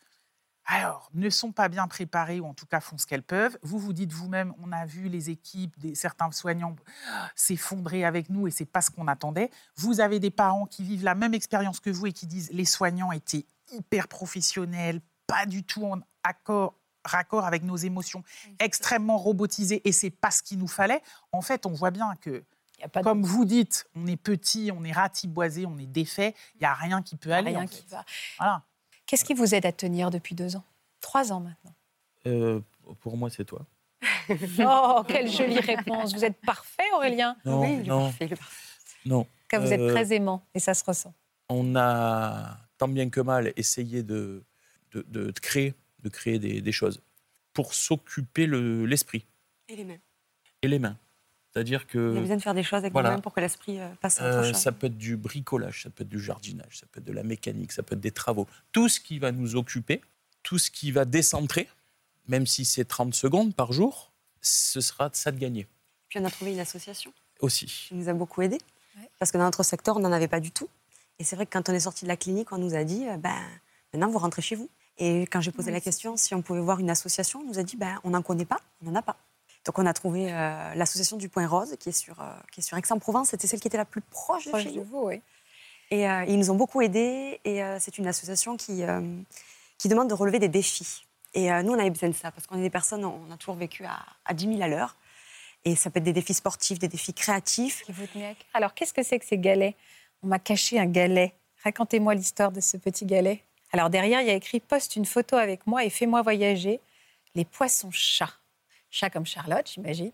[0.67, 3.59] alors, ne sont pas bien préparées, ou en tout cas font ce qu'elles peuvent.
[3.63, 6.75] Vous vous dites vous-même, on a vu les équipes, des, certains soignants
[7.11, 9.51] ah, s'effondrer avec nous et c'est pas ce qu'on attendait.
[9.77, 12.65] Vous avez des parents qui vivent la même expérience que vous et qui disent les
[12.65, 16.75] soignants étaient hyper professionnels, pas du tout en accord
[17.07, 18.25] raccord avec nos émotions,
[18.59, 21.03] extrêmement robotisés et c'est pas ce qu'il nous fallait.
[21.33, 24.93] En fait, on voit bien que de- comme vous dites, on est petit, on est
[24.93, 27.51] ratiboisé, on est défait, il n'y a rien qui peut aller.
[27.51, 28.05] rien en qui va.
[28.39, 28.63] Voilà.
[29.15, 30.65] Qu'est-ce qui vous aide à tenir depuis deux ans?
[31.01, 31.73] Trois ans maintenant.
[32.27, 32.61] Euh,
[33.01, 33.65] pour moi, c'est toi.
[34.59, 36.13] Oh, quelle jolie réponse.
[36.13, 37.37] Vous êtes parfait, Aurélien.
[37.45, 38.73] Non, Oui, il est non, parfait, il est parfait.
[39.07, 39.25] non.
[39.49, 41.15] Car vous êtes Euh, très aimant et ça se ressent.
[41.49, 44.43] on a tant bien que mal essayé de,
[44.91, 47.01] de, de- de créer, de créer des, des choses
[47.53, 49.25] pour s'occuper le- l'esprit
[49.69, 50.01] Et les mêmes.
[50.63, 50.99] et les mains.
[51.55, 53.11] C'est-à-dire Il y a que besoin de faire des choses avec voilà.
[53.11, 54.61] les mêmes pour que l'esprit euh, passe à autre euh, chose.
[54.61, 57.23] ça peut être du bricolage, ça peut être du jardinage, ça peut être de la
[57.23, 58.49] mécanique, ça peut être des travaux.
[58.73, 60.01] Tout ce qui va nous occuper,
[60.43, 61.69] tout ce qui va décentrer,
[62.27, 65.69] même si c'est 30 secondes par jour, ce sera de ça de gagner
[66.09, 67.67] Puis on a trouvé une association aussi.
[67.67, 68.61] qui nous a beaucoup aidés.
[68.99, 69.09] Ouais.
[69.21, 70.69] Parce que dans notre secteur, on n'en avait pas du tout.
[71.21, 73.07] Et c'est vrai que quand on est sorti de la clinique, on nous a dit
[73.07, 73.39] euh, ben,
[73.93, 74.69] maintenant, vous rentrez chez vous.
[74.99, 77.63] Et quand j'ai posé la question si on pouvait voir une association, on nous a
[77.63, 79.17] dit ben, on n'en connaît pas, on n'en a pas.
[79.65, 82.63] Donc on a trouvé euh, l'association du Point Rose, qui est sur, euh, qui est
[82.63, 83.31] sur Aix-en-Provence.
[83.31, 84.85] C'était celle qui était la plus proche de Proche chez de nous.
[84.85, 85.23] vous, oui.
[85.91, 87.41] Et euh, ils nous ont beaucoup aidés.
[87.45, 88.83] Et c'est une association qui,
[89.79, 91.05] qui demande de relever des défis.
[91.35, 93.57] Et nous, on avait besoin de ça, parce qu'on est des personnes, on a toujours
[93.57, 94.97] vécu à, à 10 000 à l'heure.
[95.65, 97.85] Et ça peut être des défis sportifs, des défis créatifs.
[97.89, 98.37] Vous tenez.
[98.53, 99.75] Alors, qu'est-ce que c'est que ces galets?
[100.23, 101.35] On m'a caché un galet.
[101.65, 103.43] Racontez-moi l'histoire de ce petit galet.
[103.73, 106.81] Alors, derrière, il y a écrit Poste une photo avec moi et fais-moi voyager.
[107.35, 108.33] Les poissons chats.
[108.95, 110.13] Chat comme Charlotte, j'imagine.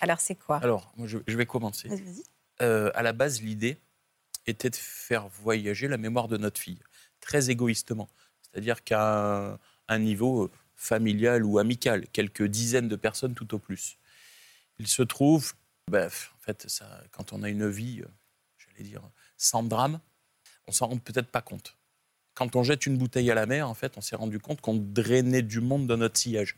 [0.00, 0.56] Alors, c'est quoi?
[0.62, 1.86] Alors, moi, je, je vais commencer.
[1.86, 2.22] Vas-y, vas-y.
[2.62, 3.76] Euh, à la base, l'idée
[4.46, 6.80] était de faire voyager la mémoire de notre fille,
[7.20, 8.08] très égoïstement.
[8.40, 9.58] C'est-à-dire qu'à un,
[9.88, 13.98] un niveau euh, familial ou amical, quelques dizaines de personnes tout au plus.
[14.78, 15.52] Il se trouve,
[15.86, 18.08] bref, en fait, ça, quand on a une vie, euh,
[18.56, 19.02] j'allais dire,
[19.36, 20.00] sans drame,
[20.66, 21.76] on s'en rend peut-être pas compte.
[22.32, 24.76] Quand on jette une bouteille à la mer, en fait, on s'est rendu compte qu'on
[24.76, 26.56] drainait du monde dans notre sillage.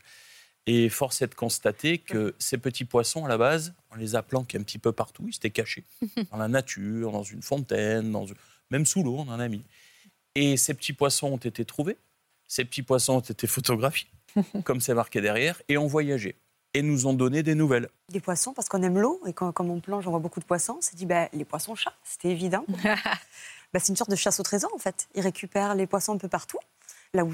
[0.65, 4.23] Et force est de constater que ces petits poissons, à la base, on les a
[4.23, 5.83] planqués un petit peu partout, ils s'étaient cachés.
[6.31, 8.25] Dans la nature, dans une fontaine, dans...
[8.71, 9.63] même sous l'eau, on en a mis.
[10.35, 11.97] Et ces petits poissons ont été trouvés,
[12.47, 14.09] ces petits poissons ont été photographiés,
[14.63, 16.35] comme c'est marqué derrière, et ont voyagé.
[16.73, 17.89] Et nous ont donné des nouvelles.
[18.09, 20.45] Des poissons, parce qu'on aime l'eau, et quand, comme on plonge, on voit beaucoup de
[20.45, 22.65] poissons, on s'est dit, bah, les poissons-chats, c'était évident.
[23.73, 25.07] Bah, c'est une sorte de chasse au trésor, en fait.
[25.15, 26.59] Ils récupèrent les poissons un peu partout,
[27.13, 27.31] là où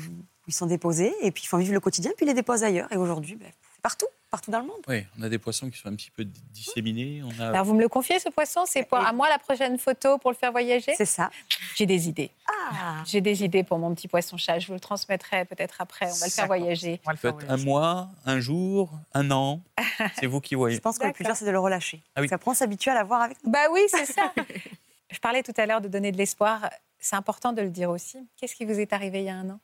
[0.48, 2.92] ils sont déposés, et puis ils font vivre le quotidien, puis ils les déposent ailleurs.
[2.92, 4.82] Et aujourd'hui, c'est partout, partout dans le monde.
[4.90, 7.22] Oui, on a des poissons qui sont un petit peu di- disséminés.
[7.24, 7.50] On a...
[7.50, 10.32] Alors, vous me le confiez, ce poisson C'est pour à moi la prochaine photo pour
[10.32, 10.94] le faire voyager?
[10.98, 11.30] C'est ça.
[11.76, 12.32] J'ai des idées.
[12.48, 14.60] Ah J'ai des idées pour mon petit poisson chat.
[14.60, 16.08] Je vous le transmettrai peut-être après.
[16.12, 17.00] On va le faire voyager.
[17.06, 17.66] On va le faire être un voyager.
[17.66, 19.62] mois, un jour, un an.
[20.20, 20.76] C'est vous qui voyez.
[20.76, 22.04] Je pense que le plus dur, c'est de le relâcher.
[22.16, 22.28] Ah oui.
[22.28, 23.52] Ça prend s'habituer à l'avoir avec nous.
[23.52, 24.34] Bah oui, c'est ça.
[25.12, 26.70] Je parlais tout à l'heure de donner de l'espoir.
[27.00, 28.18] C'est important de le dire aussi.
[28.36, 29.60] Qu'est-ce qui vous est arrivé il y a un an?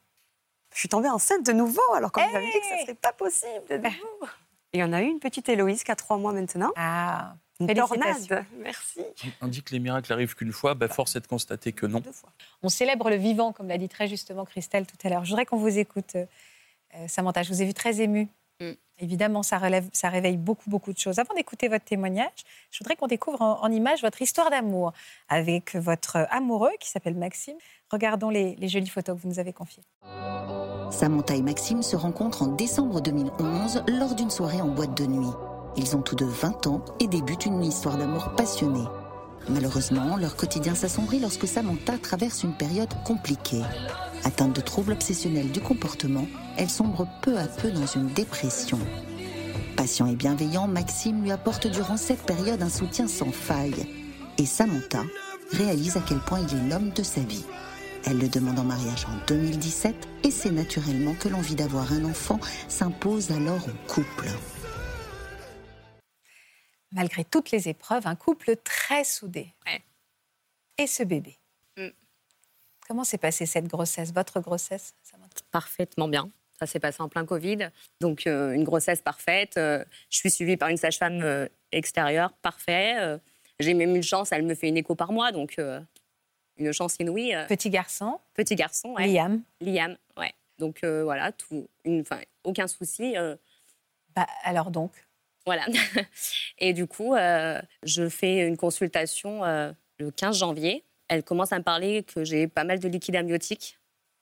[0.75, 2.85] Je suis tombée enceinte de nouveau, alors qu'on nous avait dit que ça Hey ne
[2.87, 4.27] serait pas possible de nouveau.
[4.73, 6.73] Et on a eu une petite Héloïse qui a trois mois maintenant.
[6.75, 8.45] Ah, Une tornade.
[8.59, 9.01] Merci.
[9.41, 12.01] On dit que les miracles arrivent qu'une fois, ben, force est de constater que non.
[12.01, 12.29] Deux fois.
[12.61, 15.23] on célèbre le vivant, comme l'a dit très justement Christelle tout à l'heure.
[15.23, 16.25] Je voudrais qu'on vous écoute, euh,
[16.95, 17.41] euh, Samantha.
[17.41, 18.27] Je vous ai vu très émue.
[18.59, 18.71] Mm.
[18.99, 21.19] Évidemment, ça, relève, ça réveille beaucoup, beaucoup de choses.
[21.19, 24.93] Avant d'écouter votre témoignage, je voudrais qu'on découvre en, en images votre histoire d'amour
[25.27, 27.57] avec votre amoureux qui s'appelle Maxime.
[27.91, 29.83] Regardons les, les jolies photos que vous nous avez confiées.
[30.91, 35.33] Samantha et Maxime se rencontrent en décembre 2011 lors d'une soirée en boîte de nuit.
[35.75, 38.85] Ils ont tous deux 20 ans et débutent une histoire d'amour passionnée.
[39.49, 43.61] Malheureusement, leur quotidien s'assombrit lorsque Samantha traverse une période compliquée.
[44.23, 46.25] Atteinte de troubles obsessionnels du comportement,
[46.57, 48.79] elle sombre peu à peu dans une dépression.
[49.75, 53.85] Patient et bienveillant, Maxime lui apporte durant cette période un soutien sans faille.
[54.37, 55.03] Et Samantha
[55.51, 57.45] réalise à quel point il est l'homme de sa vie.
[58.05, 62.39] Elle le demande en mariage en 2017 et c'est naturellement que l'envie d'avoir un enfant
[62.67, 64.29] s'impose alors au couple.
[66.95, 69.53] Malgré toutes les épreuves, un couple très soudé.
[69.67, 69.83] Ouais.
[70.79, 71.37] Et ce bébé.
[71.77, 71.89] Mm.
[72.87, 74.95] Comment s'est passée cette grossesse, votre grossesse,
[75.51, 76.31] parfaitement bien.
[76.59, 77.69] Ça s'est passé en plein Covid.
[77.99, 79.57] Donc, euh, une grossesse parfaite.
[79.57, 82.95] Euh, je suis suivie par une sage-femme euh, extérieure, parfait.
[82.97, 83.17] Euh,
[83.59, 85.33] J'ai même une chance, elle me fait une écho par mois.
[85.33, 85.81] Donc, euh,
[86.57, 87.35] une chance inouïe.
[87.35, 89.07] Euh, Petit garçon, Petit garçon, ouais.
[89.07, 89.43] Liam.
[89.59, 90.33] Liam, ouais.
[90.57, 92.05] Donc, euh, voilà, tout, une,
[92.45, 93.17] aucun souci.
[93.17, 93.35] euh,
[94.15, 95.04] Bah, alors donc,
[95.45, 95.65] Voilà.
[96.59, 100.83] Et du coup, euh, je fais une consultation euh, le 15 janvier.
[101.07, 103.77] Elle commence à me parler que j'ai pas mal de liquide amniotique.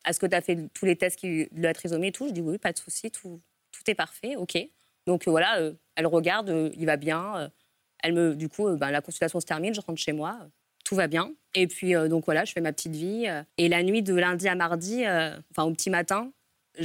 [0.06, 2.28] Est-ce que tu as fait tous les tests qui, de la trisomie et tout?
[2.28, 4.58] Je dis oui, pas de souci, tout, tout est parfait, ok.
[5.08, 7.50] Donc euh, voilà, elle regarde, il va bien.
[8.00, 10.38] elle me, du coup, ben, la consultation se termine, je rentre chez moi,
[10.84, 11.32] tout va bien.
[11.56, 13.28] Et puis donc voilà, je fais ma petite vie.
[13.58, 15.06] et la nuit de lundi à mardi,
[15.52, 16.34] enfin au petit matin,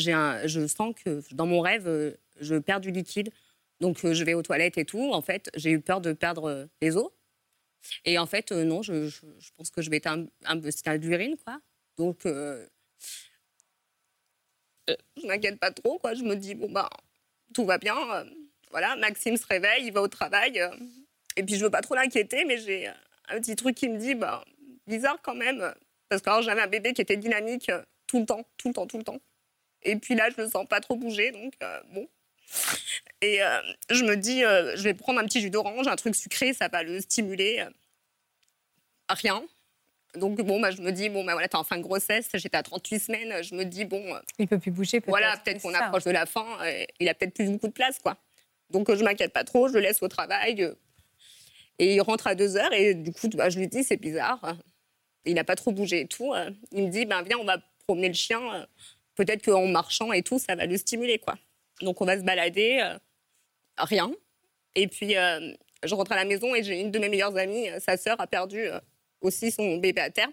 [0.06, 3.30] un, je sens que dans mon rêve, je perds du liquide.
[3.80, 5.12] Donc euh, je vais aux toilettes et tout.
[5.12, 7.10] En fait, j'ai eu peur de perdre euh, les os.
[8.04, 10.58] Et en fait, euh, non, je, je- je pense que je vais être un, un
[10.60, 11.60] peu- c'était de l'urine, quoi.
[11.96, 12.66] Donc, euh,
[14.88, 16.14] je m'inquiète pas trop, quoi.
[16.14, 16.88] Je me dis, bon, bah,
[17.54, 17.96] tout va bien.
[18.14, 18.24] euh,
[18.70, 20.60] voilà, Maxime se réveille, il va au travail.
[21.36, 22.88] et puis, je veux pas trop l'inquiéter, mais j'ai
[23.28, 24.44] un petit truc qui me dit, bah,
[24.86, 25.72] bizarre quand même.
[26.08, 27.70] Parce que j'avais un bébé qui était dynamique
[28.06, 29.18] tout le temps, tout le temps, tout le temps.
[29.82, 31.52] Et puis là, je le sens pas trop bouger, donc
[31.92, 32.08] bon.
[33.20, 36.14] Et euh, je me dis, euh, je vais prendre un petit jus d'orange, un truc
[36.14, 37.60] sucré, ça va le stimuler.
[37.60, 37.70] euh,
[39.08, 39.42] rien.
[40.14, 42.56] Donc bon, bah, je me dis, bon, bah, voilà, t'es en fin de grossesse, j'étais
[42.56, 45.00] à 38 semaines, je me dis, bon, euh, il peut plus bouger.
[45.00, 46.46] Peut voilà, peut-être qu'on approche de la fin,
[47.00, 48.16] il a peut-être plus beaucoup de place, quoi.
[48.70, 50.66] Donc je m'inquiète pas trop, je le laisse au travail.
[51.78, 54.56] et il rentre à 2 heures, et du coup, bah, je lui dis, c'est bizarre.
[55.24, 56.32] Il n'a pas trop bougé et tout.
[56.72, 58.66] il me dit, ben viens, on va promener le chien.
[59.14, 61.36] Peut-être qu'en marchant et tout, ça va le stimuler, quoi.
[61.80, 62.98] Donc on va se balader, euh,
[63.78, 64.10] rien.
[64.74, 65.52] Et puis euh,
[65.84, 68.20] je rentre à la maison et j'ai une de mes meilleures amies, euh, sa sœur
[68.20, 68.78] a perdu euh,
[69.20, 70.30] aussi son bébé à terre,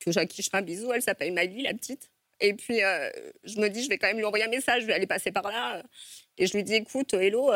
[0.00, 0.92] que à qui je fais un bisou.
[0.92, 2.10] Elle s'appelle Miley, la petite.
[2.40, 2.80] Et puis,
[3.44, 5.30] je me dis, je vais quand même lui envoyer un message, je vais aller passer
[5.30, 5.82] par là.
[6.36, 7.52] Et je lui dis, écoute, hello,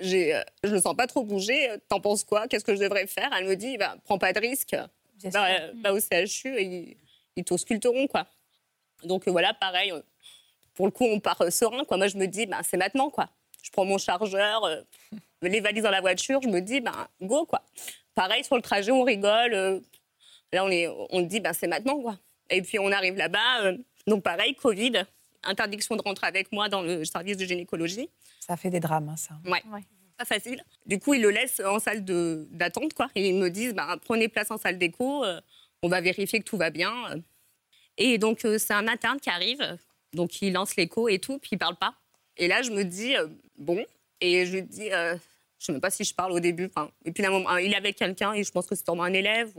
[0.00, 2.48] j'ai, je le sens pas trop bouger, t'en penses quoi?
[2.48, 3.30] Qu'est-ce que je devrais faire?
[3.38, 4.74] Elle me dit, bah, prends pas de risque,
[5.16, 6.96] Bien va, euh, va au CHU et ils,
[7.36, 8.26] ils t'ausculteront, quoi.
[9.04, 9.92] Donc voilà, pareil,
[10.76, 11.96] pour le coup, on part euh, serein, quoi.
[11.96, 13.28] Moi, je me dis, bah, c'est maintenant, quoi.
[13.62, 14.80] Je prends mon chargeur, euh,
[15.42, 17.62] les valises dans la voiture, je me dis, ben, go, quoi.
[18.14, 19.52] Pareil, sur le trajet, on rigole.
[19.54, 19.80] euh,
[20.52, 22.16] là, on, est, on dit, ben, c'est maintenant, quoi.
[22.50, 23.62] Et puis, on arrive là-bas.
[23.64, 25.04] euh, donc, pareil, Covid,
[25.42, 28.08] interdiction de rentrer avec moi dans le service de gynécologie.
[28.40, 29.34] Ça fait des drames, hein, ça.
[29.44, 29.62] Ouais.
[29.72, 29.80] Ouais.
[30.16, 30.62] Pas facile.
[30.86, 33.08] Du coup, ils le laissent en salle de- d'attente, quoi.
[33.14, 35.40] Et ils me disent, bah, prenez place en salle d'écho, euh,
[35.82, 36.94] on va vérifier que tout va bien.
[37.98, 39.76] Et donc, euh, c'est un interne qui arrive,
[40.12, 41.94] donc il lance l'écho et tout, puis il parle pas.
[42.36, 43.26] Et là, je me dis, euh,
[43.58, 43.84] bon,
[44.20, 45.16] et je lui dis, euh,
[45.58, 46.70] je sais même pas si je parle au début.
[47.04, 49.04] Et puis, d'un moment, euh, il est avec quelqu'un, et je pense que c'est sûrement
[49.04, 49.52] un élève.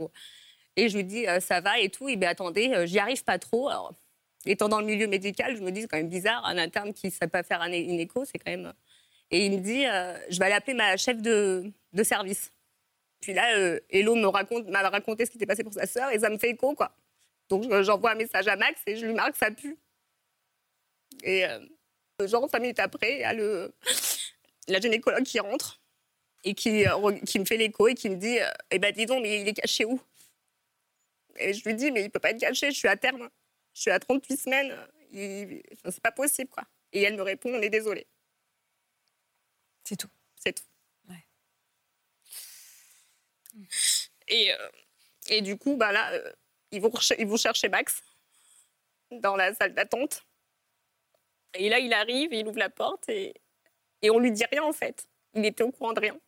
[0.76, 2.08] Et je lui dis, euh, ça va et tout.
[2.08, 3.68] Et bien, attendez, euh, j'y arrive pas trop.
[3.68, 3.94] Alors,
[4.46, 7.06] étant dans le milieu médical, je me dis, c'est quand même bizarre, un interne qui
[7.08, 8.72] ne sait pas faire un une écho, c'est quand même.
[9.30, 9.82] Et il me dit,
[10.30, 12.52] je vais aller appeler ma chef de, de service.
[13.20, 13.44] Puis là,
[13.90, 16.38] Hello me raconte, m'a raconté ce qui était passé pour sa sœur et ça me
[16.38, 16.92] fait écho, quoi.
[17.48, 19.76] Donc je- j'envoie un message à Max et je lui marque ça pue.
[21.22, 21.58] Et euh,
[22.26, 23.72] genre cinq minutes après, il y a le,
[24.68, 25.80] la gynécologue qui rentre
[26.44, 29.06] et qui, euh, qui me fait l'écho et qui me dit, euh, eh ben dis
[29.06, 30.00] donc, mais il est caché où?
[31.36, 33.28] Et je lui dis, mais il peut pas être caché, je suis à terme.
[33.74, 34.76] Je suis à 38 semaines,
[35.12, 35.62] il...
[35.74, 36.64] enfin, c'est pas possible, quoi.
[36.92, 38.06] Et elle me répond, on est désolé.
[39.84, 40.10] C'est tout.
[40.36, 40.64] C'est tout.
[41.08, 41.24] Ouais.
[44.28, 44.68] Et, euh,
[45.28, 46.32] et du coup, bah là, euh,
[46.70, 48.02] ils, vont ils vont chercher Max
[49.10, 50.26] dans la salle d'attente.
[51.54, 53.34] Et là, il arrive, il ouvre la porte et,
[54.02, 55.08] et on lui dit rien en fait.
[55.34, 56.18] Il était au courant de rien.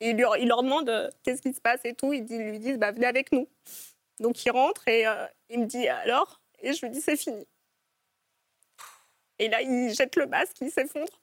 [0.00, 2.12] Et il, leur, il leur demande euh, qu'est-ce qui se passe et tout.
[2.12, 3.48] Ils dit- lui disent bah, venez avec nous.
[4.20, 6.40] Donc il rentre et euh, il me dit alors?
[6.60, 7.46] Et je lui dis c'est fini.
[9.38, 11.20] Et là, il jette le masque, il s'effondre.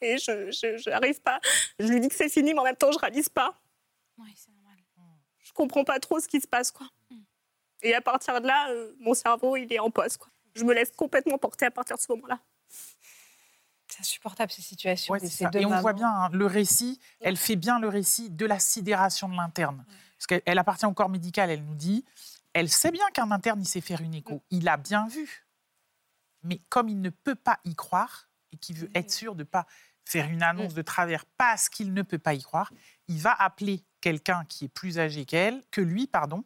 [0.00, 1.40] Et je n'arrive pas.
[1.78, 3.60] Je lui dis que c'est fini, mais en même temps, je réalise pas.
[4.18, 4.76] Oui, c'est normal.
[5.38, 6.88] Je comprends pas trop ce qui se passe, quoi.
[7.82, 10.28] Et à partir de là, euh, mon cerveau, il est en pause, quoi.
[10.54, 12.38] Je me laisse complètement porter à partir de ce moment-là.
[13.88, 15.12] C'est insupportable ces situations.
[15.12, 18.30] Ouais, ces- deux Et on voit bien hein, le récit, elle fait bien le récit
[18.30, 19.84] de la sidération de l'interne.
[20.16, 22.04] Parce qu'elle elle appartient au corps médical, elle nous dit,
[22.54, 24.42] elle sait bien qu'un interne, il sait faire une écho.
[24.50, 25.44] Il a bien vu.
[26.42, 29.44] Mais comme il ne peut pas y croire, et qu'il veut être sûr de ne
[29.44, 29.66] pas
[30.04, 32.72] faire une annonce de travers parce qu'il ne peut pas y croire,
[33.08, 36.44] il va appeler quelqu'un qui est plus âgé qu'elle, que lui, pardon,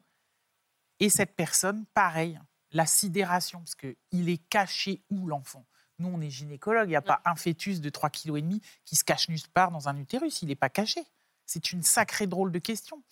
[1.00, 2.38] et cette personne, pareil,
[2.76, 5.64] la sidération, parce qu'il est caché où l'enfant?
[5.98, 8.10] Nous, on est gynécologue, il n'y a pas un fœtus de 3,5
[8.50, 11.02] kg qui se cache nulle part dans un utérus, il n'est pas caché.
[11.46, 13.02] C'est une sacrée drôle de question.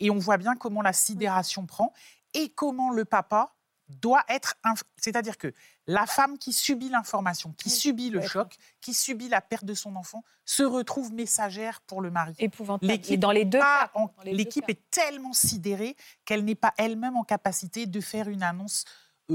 [0.00, 1.94] Et on voit bien comment la sidération prend
[2.34, 3.54] et comment le papa
[3.88, 4.56] doit être...
[4.64, 5.54] inf- C'est-à-dire que
[5.86, 9.94] la femme qui subit l'information, qui subit le choc, qui subit la perte de son
[9.94, 12.34] enfant, se retrouve messagère pour le mari.
[12.40, 12.90] Épouvantable.
[12.90, 13.90] L'équipe dans les deux cas.
[13.94, 14.72] en- Dans les deux L'équipe cas.
[14.72, 18.84] est tellement sidérée qu'elle n'est pas elle-même en capacité de faire une annonce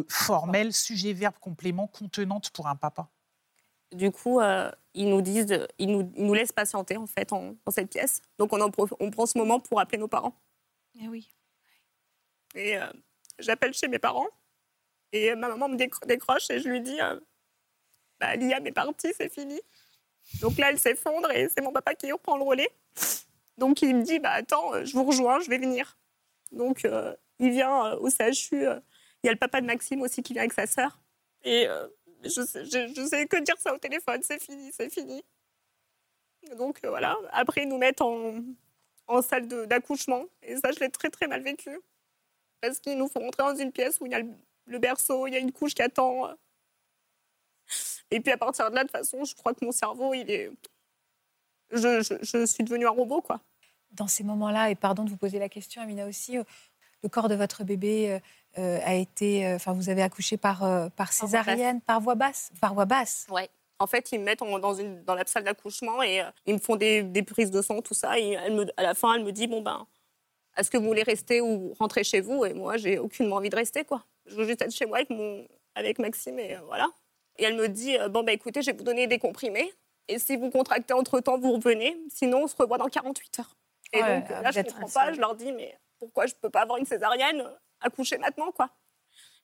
[0.09, 3.09] formelle, sujet, verbe, complément, contenante pour un papa.
[3.91, 7.55] Du coup, euh, ils nous disent, ils nous, ils nous laissent patienter, en fait, en-
[7.65, 8.21] dans cette pièce.
[8.37, 10.33] Donc, on, en prof- on prend ce moment pour appeler nos parents.
[10.99, 11.29] Eh oui.
[12.55, 12.85] Et euh,
[13.39, 14.27] j'appelle chez mes parents.
[15.13, 17.19] Et ma maman me décro- décroche et je lui dis euh,
[18.19, 19.59] bah, Liam est parti, c'est fini.
[20.39, 22.69] Donc là, elle s'effondre et c'est mon papa qui reprend le relais.
[23.57, 25.97] Donc il me dit bah, Attends, euh, je vous rejoins, je vais venir.
[26.53, 28.65] Donc euh, il vient euh, au CHU.
[29.23, 30.99] Il y a le papa de Maxime aussi qui vient avec sa sœur.
[31.43, 31.87] Et euh,
[32.23, 35.23] je, sais, que dire ça au téléphone c'est fini, c'est fini.
[36.57, 37.17] Donc euh, voilà.
[37.31, 38.41] Après, ils nous mettent en,
[39.21, 40.25] salle d'accouchement.
[40.41, 41.79] Et ça, je l'ai très très mal vécu
[42.61, 44.21] parce qu'ils nous font rentrer dans une pièce où il y a
[44.65, 46.29] le, berceau, il y a une couche qui attend.
[48.09, 50.29] Et puis à partir de là, de toute façon, je crois que mon cerveau, il
[50.29, 50.51] est.
[51.71, 53.39] Je, je- je suis devenue un robot, quoi.
[53.91, 56.43] Dans ces moments-là, et pardon de vous poser la question, Amina aussi, euh,
[57.03, 58.19] le corps de votre bébé euh,
[58.61, 59.45] euh, a été.
[59.47, 63.27] euh, Enfin, vous avez accouché par, euh, par césarienne, par voie basse Par voie basse
[63.29, 63.49] Ouais.
[63.79, 66.53] En fait, ils me mettent en- dans, une, dans la salle d'accouchement et euh, ils
[66.53, 68.19] me font des, des prises de sang, tout ça.
[68.19, 69.85] Et elle me, à la fin, elle me dit Bon, ben,
[70.57, 72.45] est-ce que vous voulez rester ou rentrer chez vous?
[72.45, 74.03] Et moi, j'ai aucunement envie de rester, quoi.
[74.27, 76.87] Je veux juste être chez moi avec, mon, avec Maxime et voilà.
[77.37, 79.71] Et elle me dit Bon, ben, écoutez, je vais vous donner des comprimés.
[80.07, 81.97] Et si vous contractez entre-temps, vous revenez.
[82.09, 83.55] Sinon, on se revoit dans 48 heures.
[83.93, 85.13] Et Ouais, donc, là, je êtes comprends pas.
[85.13, 87.43] Je leur dis Mais pourquoi je peux pas avoir une césarienne
[87.79, 88.69] Accoucher maintenant, quoi.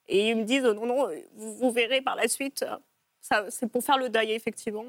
[0.07, 2.63] Et ils me disent Non, non, vous, vous verrez par la suite.
[2.63, 2.77] euh,
[3.21, 4.83] ça, c'est pour faire le deuil, effectivement.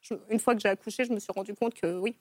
[0.00, 2.16] Je- une fois que j'ai accouché, je me suis rendu compte que oui.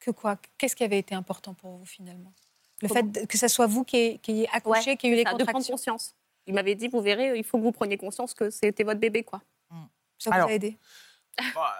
[0.00, 0.36] Que quoi?
[0.58, 2.32] Qu'est-ce qui avait été important pour vous finalement?
[2.82, 3.12] Le Comment?
[3.12, 5.36] fait que ce soit vous qui, ayez- qui accouché, qui ait eu les Ça, de
[5.36, 6.14] prendre contractions conscience.
[6.46, 9.22] il m'avait dit, vous verrez, il faut que vous preniez conscience que c'était votre bébé,
[9.22, 9.40] quoi.
[10.18, 10.76] Ça vous Alors, a aidé?
[11.54, 11.74] Bah,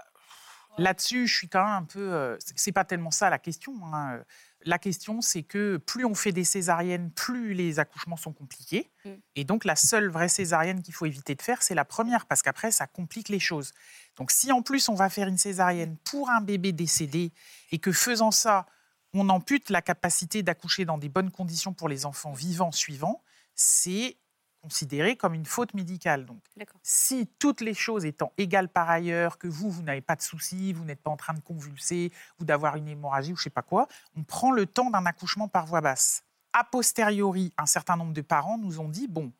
[0.79, 2.13] Là-dessus, je suis quand même un peu.
[2.13, 3.73] euh, c'est- c'est pas tellement ça la question.
[3.95, 4.23] hein.
[4.67, 8.91] La question, c'est que plus on fait des césariennes, plus les accouchements sont compliqués.
[9.05, 9.11] Mm.
[9.37, 12.43] Et donc, la seule vraie césarienne qu'il faut éviter de faire, c'est la première, parce
[12.43, 13.73] qu'après, ça complique les choses.
[14.17, 17.33] Donc, si en plus on va faire une césarienne pour un bébé décédé
[17.71, 18.67] et que faisant ça,
[19.15, 23.23] on ampute la capacité d'accoucher dans des bonnes conditions pour les enfants vivants suivants,
[23.55, 24.19] c'est
[24.67, 26.27] considéré comme une faute médicale.
[26.27, 26.39] Donc,
[26.83, 30.73] si toutes les choses étant égales par ailleurs, que vous, vous n'avez pas de soucis,
[30.73, 33.63] vous n'êtes pas en train de convulser ou d'avoir une hémorragie ou je sais pas
[33.63, 33.87] quoi,
[34.17, 36.25] on prend le temps d'un accouchement par voie basse.
[36.53, 39.33] A posteriori, un certain nombre de parents nous ont dit, bon,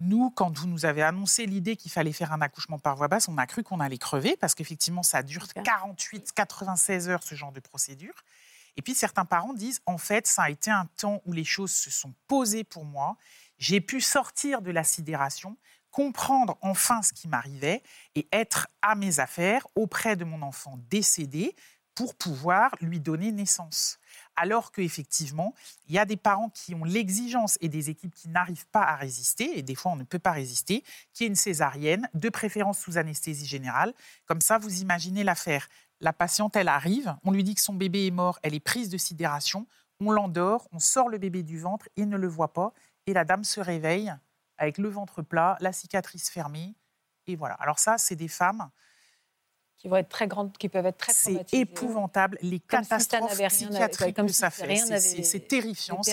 [0.00, 3.28] nous, quand vous nous avez annoncé l'idée qu'il fallait faire un accouchement par voie basse,
[3.28, 7.52] on a cru qu'on allait crever parce qu'effectivement, ça dure 48, 96 heures, ce genre
[7.52, 8.14] de procédure.
[8.76, 11.70] Et puis, certains parents disent, en fait, ça a été un temps où les choses
[11.70, 13.16] se sont posées pour moi.
[13.58, 15.56] J'ai pu sortir de la sidération,
[15.90, 17.82] comprendre enfin ce qui m'arrivait
[18.14, 21.54] et être à mes affaires auprès de mon enfant décédé
[21.94, 23.98] pour pouvoir lui donner naissance.
[24.36, 25.54] Alors qu'effectivement,
[25.86, 28.96] il y a des parents qui ont l'exigence et des équipes qui n'arrivent pas à
[28.96, 30.82] résister, et des fois on ne peut pas résister,
[31.12, 33.94] qui est une césarienne, de préférence sous anesthésie générale.
[34.26, 35.68] Comme ça, vous imaginez l'affaire.
[36.00, 38.88] La patiente, elle arrive, on lui dit que son bébé est mort, elle est prise
[38.88, 39.66] de sidération,
[40.00, 42.74] on l'endort, on sort le bébé du ventre, il ne le voit pas,
[43.06, 44.12] et la dame se réveille
[44.58, 46.74] avec le ventre plat, la cicatrice fermée,
[47.26, 47.54] et voilà.
[47.54, 48.70] Alors ça, c'est des femmes
[49.76, 51.62] Qui vont être très grandes, qui peuvent être très c'est traumatisées.
[51.62, 54.76] épouvantable, les Comme si catastrophes rien- psychiatriques comme que si ça fait.
[54.76, 56.02] C'est- terrifiant.
[56.02, 56.12] c'est-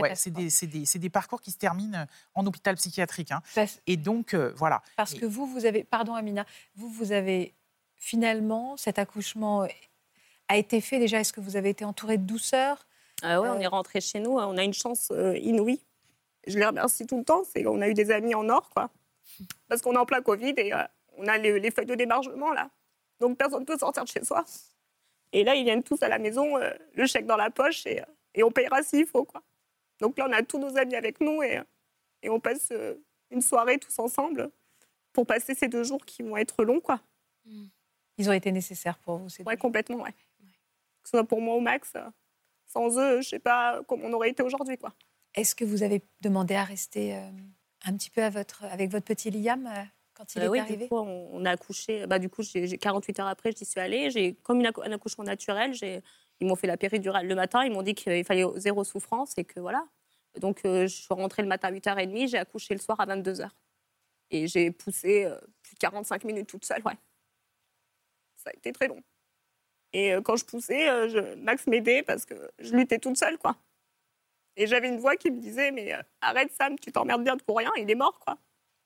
[0.00, 3.30] ouais, des, parcours qui se terminent en hôpital psychiatrique.
[3.32, 3.40] hein.
[3.54, 4.82] Parce, Et donc, euh, voilà.
[4.96, 7.54] parce Et- que vous, vous avez, pardon Amina, vous, vous avez
[7.94, 9.66] finalement, cet accouchement
[10.48, 11.20] a été fait déjà?
[11.20, 12.86] Est-ce que vous avez été entourée de douceur?
[13.22, 15.80] Ah ouais, on Euh, est rentré chez nous, on a une chance euh, inouïe.
[16.46, 18.90] Je les remercie tout le temps, c'est on a eu des amis en or, quoi.
[19.68, 20.82] Parce qu'on est en plein Covid et euh,
[21.16, 22.70] on a les, les feuilles de démargement, là.
[23.20, 24.44] Donc personne ne peut sortir de chez soi.
[25.32, 28.00] Et là, ils viennent tous à la maison, euh, le chèque dans la poche, et,
[28.00, 29.42] euh, et on payera s'il faut, quoi.
[30.00, 31.60] Donc là, on a tous nos amis avec nous et,
[32.22, 32.72] et on passe
[33.30, 34.50] une soirée tous ensemble
[35.12, 37.00] pour passer ces deux jours qui vont être longs, quoi.
[38.18, 40.12] Ils ont été nécessaires pour vous ces Ouais, complètement, ouais.
[41.02, 41.92] Que ce soit pour moi au max,
[42.66, 44.92] sans eux, je sais pas comment on aurait été aujourd'hui, quoi.
[45.36, 47.28] Est-ce que vous avez demandé à rester euh,
[47.84, 49.82] un petit peu à votre, avec votre petit Liam euh,
[50.14, 50.84] quand il Euh, est oui, arrivé?
[50.84, 52.06] du coup, on, a accouché.
[52.06, 54.10] Bah, du coup, j'ai j'ai- 48 heures après, j'y suis allée.
[54.10, 55.74] J'ai comme une un accouchement naturel.
[55.74, 56.02] j'ai-
[56.40, 57.64] Ils m'ont fait la péridurale le matin.
[57.64, 59.86] Ils m'ont dit qu'il fallait zéro souffrance et que voilà.
[60.40, 62.28] Donc, euh, je suis rentrée le matin à 8h30.
[62.28, 63.48] J'ai accouché le soir à 22h.
[64.30, 65.30] Et j'ai poussé
[65.62, 66.82] plus de 45 minutes toute seule.
[66.84, 66.96] Ouais.
[68.36, 69.02] Ça a été très long.
[69.92, 73.56] Et quand je poussais, je- Max m'aidait parce que je luttais toute seule, quoi.
[74.56, 77.58] Et j'avais une voix qui me disait Mais euh, arrête, Sam, tu t'emmerdes bien pour
[77.58, 77.70] rien.
[77.76, 78.38] Il est mort, quoi.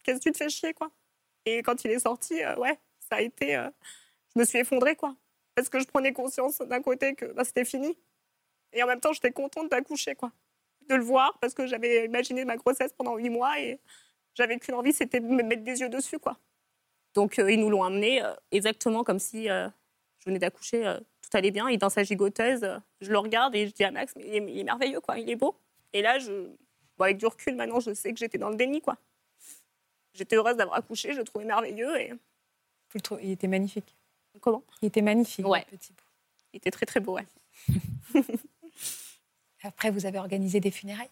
[0.03, 0.91] Qu'est-ce que tu te fais chier, quoi?
[1.47, 3.57] Et quand il est sorti, euh, ouais, ça a été.
[3.57, 3.71] euh,
[4.35, 5.17] je me suis effondrée, quoi.
[5.55, 7.97] Parce que je prenais conscience d'un côté que bah, c'était fini.
[8.73, 10.33] Et en même temps, j'étais contente d'accoucher, quoi.
[10.89, 13.81] De le voir, parce que j'avais imaginé ma grossesse pendant huit mois et
[14.35, 16.39] j'avais qu'une envie, c'était de me mettre des yeux dessus, quoi.
[17.15, 19.71] Donc, ils nous l'ont amené euh, exactement comme si je
[20.27, 20.97] venais d'accoucher,
[21.31, 21.69] tout allait bien.
[21.69, 22.67] Il est dans sa gigoteuse,
[23.01, 25.19] je le regarde et je dis à Max, mais il est, il est merveilleux, quoi,
[25.19, 25.57] il est beau.
[25.93, 26.31] Et là, je,
[26.99, 28.97] bon, avec du recul, maintenant, je sais que j'étais dans le déni, quoi.
[30.15, 31.97] J'étais heureuse d'avoir accouché, je le trouvais merveilleux.
[32.01, 32.13] Et
[33.23, 33.97] Il était magnifique.
[34.41, 34.63] comment?
[34.83, 35.65] Il était magnifique, Ouais.
[35.71, 35.93] petit.
[36.53, 37.27] Il était très, très beau, ouais.
[39.63, 41.11] Après, vous avez organisé des funérailles?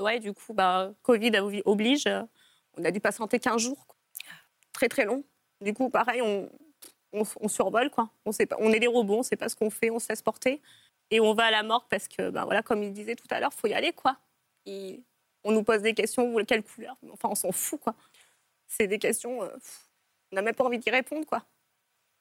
[0.00, 1.32] Ouais, du coup, bah, Covid
[1.64, 2.08] oblige.
[2.76, 3.86] On a dû patienter 15 jours.
[3.86, 3.96] quoi.
[4.72, 5.22] Très, très long.
[5.60, 6.48] Du coup, pareil, on,
[7.12, 8.10] on, survole, quoi.
[8.24, 9.98] On, sait pas, on est des robots, on ne sait pas ce qu'on fait, on
[9.98, 10.60] se laisse porter.
[11.10, 13.40] Et on va à la morgue parce que, bah, voilà, comme il disait tout à
[13.40, 14.16] l'heure, il faut y aller, quoi.
[15.44, 17.94] On nous pose des questions, quelle couleur Enfin, on s'en fout, quoi.
[18.66, 19.48] C'est des questions, euh,
[20.32, 21.44] on n'a même pas envie d'y répondre, quoi.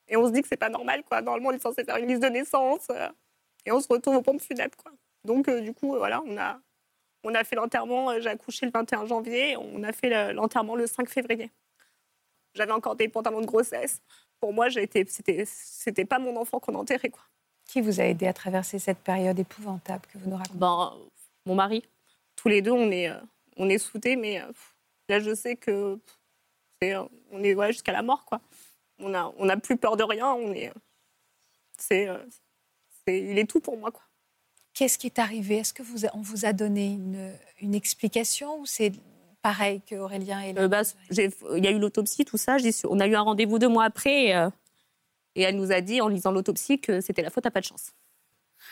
[0.08, 1.22] Et on se dit que c'est pas normal, quoi.
[1.22, 2.88] Normalement, on est censé faire une liste de naissance.
[2.92, 3.10] euh,
[3.66, 4.92] et on se retrouve aux pompes funèbres, quoi.
[5.26, 6.60] Donc, euh, du coup, voilà, on a,
[7.24, 10.88] on a fait l'enterrement, j'ai accouché le 21 janvier, on a fait le- l'enterrement le
[10.88, 11.52] 5 février.
[12.56, 14.02] J'avais encore des pantalons de grossesse.
[14.40, 17.10] Pour moi, j'ai été- c'était c'était pas mon enfant qu'on enterrait.
[17.10, 17.22] Quoi.
[17.66, 20.94] Qui vous a aidé à traverser cette période épouvantable que vous nous racontez Ben,
[21.46, 21.84] mon mari,
[22.36, 23.20] tous les deux, on est, euh,
[23.58, 24.52] on est soudés, mais euh,
[25.10, 26.00] là, je sais que
[26.82, 28.26] c'est, euh, on est ouais, jusqu'à la mort.
[28.26, 28.42] Quoi.
[29.00, 30.32] On n'a on a plus peur de rien.
[30.34, 30.72] On est,
[31.78, 32.08] c'est,
[33.06, 33.92] c'est- il est tout pour moi.
[33.92, 34.02] Quoi.
[34.74, 35.58] Qu'est-ce qui est arrivé?
[35.58, 38.94] Est-ce que vous a- on vous a donné une, une explication ou c'est
[39.42, 40.82] pareil que Aurélien et Euh, bah,
[41.12, 42.58] il y a eu l'autopsie, tout ça.
[42.90, 44.26] On a eu un rendez-vous deux mois après.
[44.26, 44.50] Et, euh,
[45.36, 47.66] et elle nous a dit, en lisant l'autopsie, que c'était la faute à pas de
[47.66, 47.92] chance.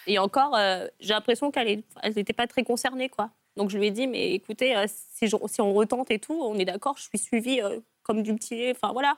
[0.06, 1.84] Et encore, euh, j'ai l'impression qu'elle
[2.16, 3.10] n'était pas très concernée.
[3.10, 3.30] quoi.
[3.56, 6.34] Donc je lui ai dit, mais écoutez, euh, si, je- si on retente et tout,
[6.40, 9.18] on est d'accord, je suis suivie euh, comme du petit, enfin voilà.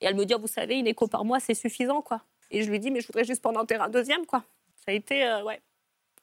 [0.00, 2.22] Et elle me dit, oh, vous savez, une écho par mois, c'est suffisant, quoi.
[2.50, 4.44] Et je lui ai dit, mais je voudrais juste prendre un terrain deuxième, quoi.
[4.84, 5.60] Ça a été, euh, ouais,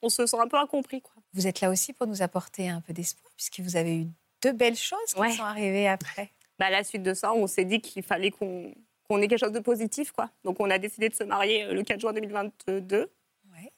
[0.01, 1.13] on se sent un peu incompris, quoi.
[1.33, 4.07] Vous êtes là aussi pour nous apporter un peu d'espoir, puisque vous avez eu
[4.41, 5.31] deux belles choses qui Ouais.
[5.31, 6.31] sont arrivées après.
[6.57, 8.73] Bah, à la suite de ça, on s'est dit qu'il fallait qu'on
[9.21, 10.29] ait quelque chose de positif, quoi.
[10.43, 13.11] Donc on a décidé de se marier euh, le 4 juin 2022.
[13.53, 13.71] Ouais.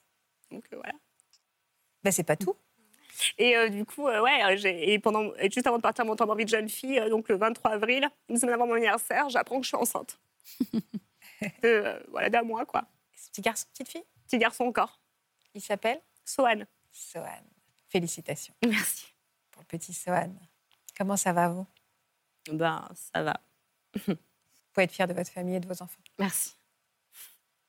[0.50, 0.94] Donc euh, voilà.
[2.04, 2.56] Ben, c'est pas tout.
[3.38, 6.26] Et euh, du coup, euh, ouais, et pendant, et juste avant de partir mon temps
[6.26, 9.58] d'envie de jeune fille, euh, donc le 23 avril, une semaine avant mon anniversaire, j'apprends
[9.60, 10.20] que je suis enceinte.
[11.64, 12.84] de, voilà, d'un mois, quoi.
[13.32, 14.04] Petit garçon, petite fille?
[14.26, 15.00] Petit garçon encore.
[15.54, 16.02] Il s'appelle?
[16.26, 16.64] Sohan.
[16.92, 17.44] Sohan.
[17.90, 19.14] Félicitations Merci.
[19.52, 20.34] pour le petit Sohan.
[21.02, 21.66] Comment ça va, vous?
[22.52, 23.42] Ben, ça va.
[24.06, 24.16] Vous
[24.72, 26.00] pouvez être fière de votre famille et de vos enfants.
[26.20, 26.56] Merci.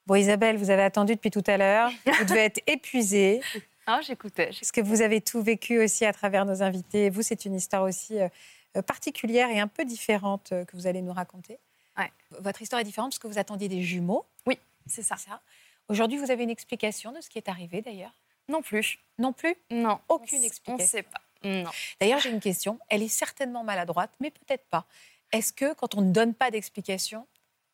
[0.04, 1.90] Bon, Isabelle, vous avez attendu depuis tout à l'heure.
[2.04, 3.40] Vous devez être épuisée.
[3.86, 4.46] Ah, j'écoutais.
[4.46, 7.10] Parce que vous avez tout vécu aussi à travers nos invités.
[7.10, 8.28] Vous, c'est une histoire aussi euh,
[8.76, 11.58] euh, particulière et un peu différente euh, que vous allez nous raconter.
[11.98, 12.12] Ouais.
[12.38, 14.24] Votre histoire est différente parce que vous attendiez des jumeaux.
[14.46, 14.56] Oui,
[14.86, 15.16] c'est ça.
[15.16, 15.40] Ça.
[15.88, 18.14] Aujourd'hui, vous avez une explication de ce qui est arrivé d'ailleurs?
[18.48, 19.00] Non plus.
[19.18, 19.56] Non plus?
[19.70, 19.98] Non.
[20.08, 20.74] Aucune On explication.
[20.74, 21.20] On ne sait pas.
[21.44, 21.70] Non.
[22.00, 22.78] D'ailleurs, j'ai une question.
[22.88, 24.86] Elle est certainement maladroite, mais peut-être pas.
[25.32, 27.26] Est-ce que quand on ne donne pas d'explication,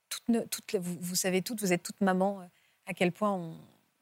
[0.09, 2.45] toutes toutes vous, vous savez toutes, vous êtes toutes maman, euh,
[2.87, 3.57] à quel point on-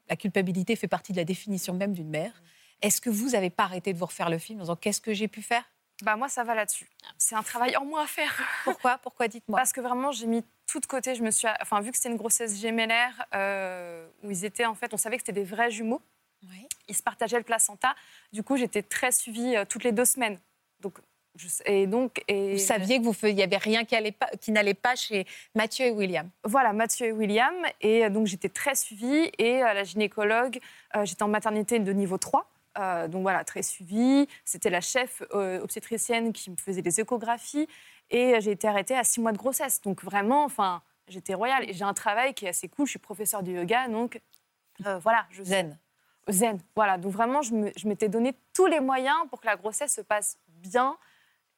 [0.09, 2.31] la culpabilité fait partie de la définition même d'une mère.
[2.81, 5.13] Est-ce que vous n'avez pas arrêté de vous refaire le film en disant qu'est-ce que
[5.13, 5.63] j'ai pu faire?
[6.03, 6.87] Bah moi, ça va là-dessus.
[7.17, 8.31] C'est un travail en moins à faire.
[8.63, 8.99] Pourquoi?
[8.99, 9.57] Pourquoi Dites-moi?
[9.57, 11.15] Parce que vraiment, j'ai mis tout de côté.
[11.15, 14.75] Je me suis, enfin, vu que c'était une grossesse gémellaire euh, où ils étaient en
[14.75, 16.01] fait, on savait que c'était des vrais jumeaux.
[16.43, 16.67] Oui.
[16.87, 17.95] Ils se partageaient le placenta.
[18.33, 20.39] Du coup, j'étais très suivie euh, toutes les deux semaines.
[20.79, 20.99] Donc,
[21.35, 24.29] je, et donc, et Vous saviez que vous il n'y avait rien qui, allait pas-
[24.41, 26.29] qui n'allait pas chez Mathieu et William.
[26.43, 27.53] Voilà, Mathieu et William.
[27.81, 29.31] Et euh, donc, j'étais très suivie.
[29.37, 30.59] Et euh, la gynécologue,
[30.95, 32.49] euh, j'étais en maternité de niveau 3.
[32.79, 34.27] euh, donc voilà, très suivie.
[34.45, 37.67] C'était la chef euh, obstétricienne qui me faisait des échographies.
[38.09, 39.81] Et j'ai été arrêtée à 6 mois de grossesse.
[39.81, 41.69] Donc vraiment, enfin, j'étais royale.
[41.69, 42.85] Et j'ai un travail qui est assez cool.
[42.87, 43.87] Je suis professeure de yoga.
[43.89, 44.19] Donc
[44.85, 45.77] euh, voilà, je Zen.
[46.29, 46.59] Zen.
[46.75, 47.53] Voilà, donc vraiment, je
[47.87, 50.97] m'étais donné tous les moyens pour que la grossesse se passe bien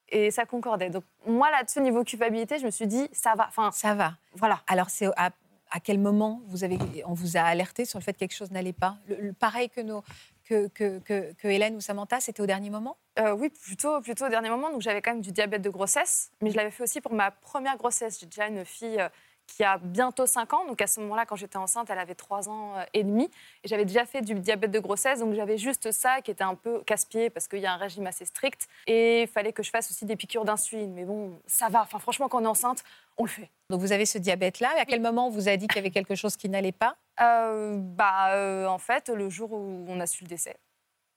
[0.09, 0.89] et ça concordait.
[0.89, 3.47] Donc moi, là-dessus, niveau culpabilité, je me suis dit, ça va.
[3.47, 4.13] Enfin, Ça va.
[4.33, 4.61] voilà.
[4.67, 5.31] Alors, c'est à,
[5.71, 8.51] à quel moment vous avez, on vous a alerté sur le fait que quelque chose
[8.51, 8.97] n'allait pas?
[9.07, 10.03] Le- le- Pareil que, nos,
[10.45, 12.97] que, que, que, que Hélène ou Samantha, c'était au dernier moment?
[13.19, 14.71] Euh, oui, plutôt, plutôt au dernier moment.
[14.71, 17.29] Donc j'avais quand même du diabète de grossesse, mais je l'avais fait aussi pour ma
[17.31, 18.19] première grossesse.
[18.19, 19.09] J'ai déjà une fille euh,
[19.55, 20.65] qui a bientôt 5 ans.
[20.67, 23.29] Donc à ce moment-là, quand j'étais enceinte, elle avait 3 ans euh, et demi.
[23.63, 25.19] Et j'avais déjà fait du diabète de grossesse.
[25.19, 28.07] Donc j'avais juste ça qui était un peu casse-pied parce qu'il y a un régime
[28.07, 28.67] assez strict.
[28.87, 30.93] Et il fallait que je fasse aussi des piqûres d'insuline.
[30.93, 31.81] Mais bon, ça va.
[31.81, 32.83] Enfin, franchement, quand on est enceinte,
[33.17, 33.49] on le fait.
[33.69, 34.69] Donc, vous avez ce diabète-là.
[34.79, 36.95] À quel moment on vous a dit qu'il y avait quelque chose qui n'allait pas?
[37.21, 40.55] Euh, bah, euh, en fait, le jour où on a su le décès.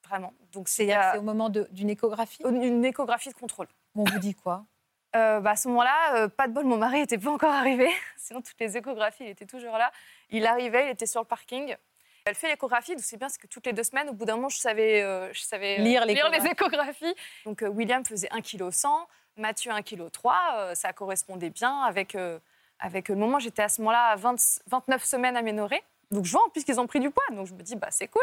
[0.09, 0.35] Vraiment.
[0.53, 2.43] Donc c'est euh, au moment d'une échographie?
[2.45, 3.69] Une échographie de contrôle.
[3.95, 4.65] On vous dit quoi?
[5.15, 7.91] Euh, bah, à ce moment-là, euh, pas de bol, mon mari n'était pas encore arrivé.
[8.17, 9.93] Sinon, toutes les échographies, il était toujours là.
[10.31, 11.77] Il arrivait, il était sur le parking.
[12.25, 14.37] Elle fait l'échographie, donc c'est bien parce que toutes les deux semaines, au bout d'un
[14.37, 17.15] moment, je savais, euh, je savais Lire les échographies.
[17.45, 18.71] Donc William faisait 1,1 kg,
[19.37, 20.75] Mathieu 1,3 kg.
[20.75, 22.17] ça correspondait bien avec,
[22.79, 23.41] avec le moment.
[23.41, 24.37] J'étais à ce moment-là à 20
[24.69, 25.83] 29 semaines aménorrhée.
[26.13, 27.25] Donc je vois en plus qu'ils ont pris du poids.
[27.33, 28.23] Donc je me dis, bah, c'est cool.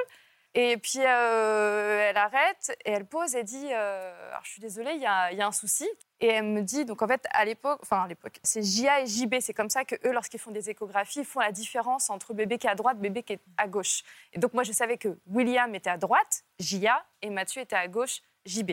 [0.55, 4.93] Et puis euh, elle arrête et elle pose et dit euh, Alors je suis désolée,
[4.93, 5.87] il y a, il y a un souci.
[6.19, 9.05] Et elle me dit Donc en fait, à l'époque, enfin à l'époque, c'est JA et
[9.05, 9.35] JB.
[9.41, 12.57] C'est comme ça que eux, lorsqu'ils font des échographies, ils font la différence entre bébé
[12.57, 14.03] qui est à droite, bébé qui est à gauche.
[14.33, 17.87] Et donc moi, je savais que William était à droite, JA, et Mathieu était à
[17.87, 18.71] gauche, JB.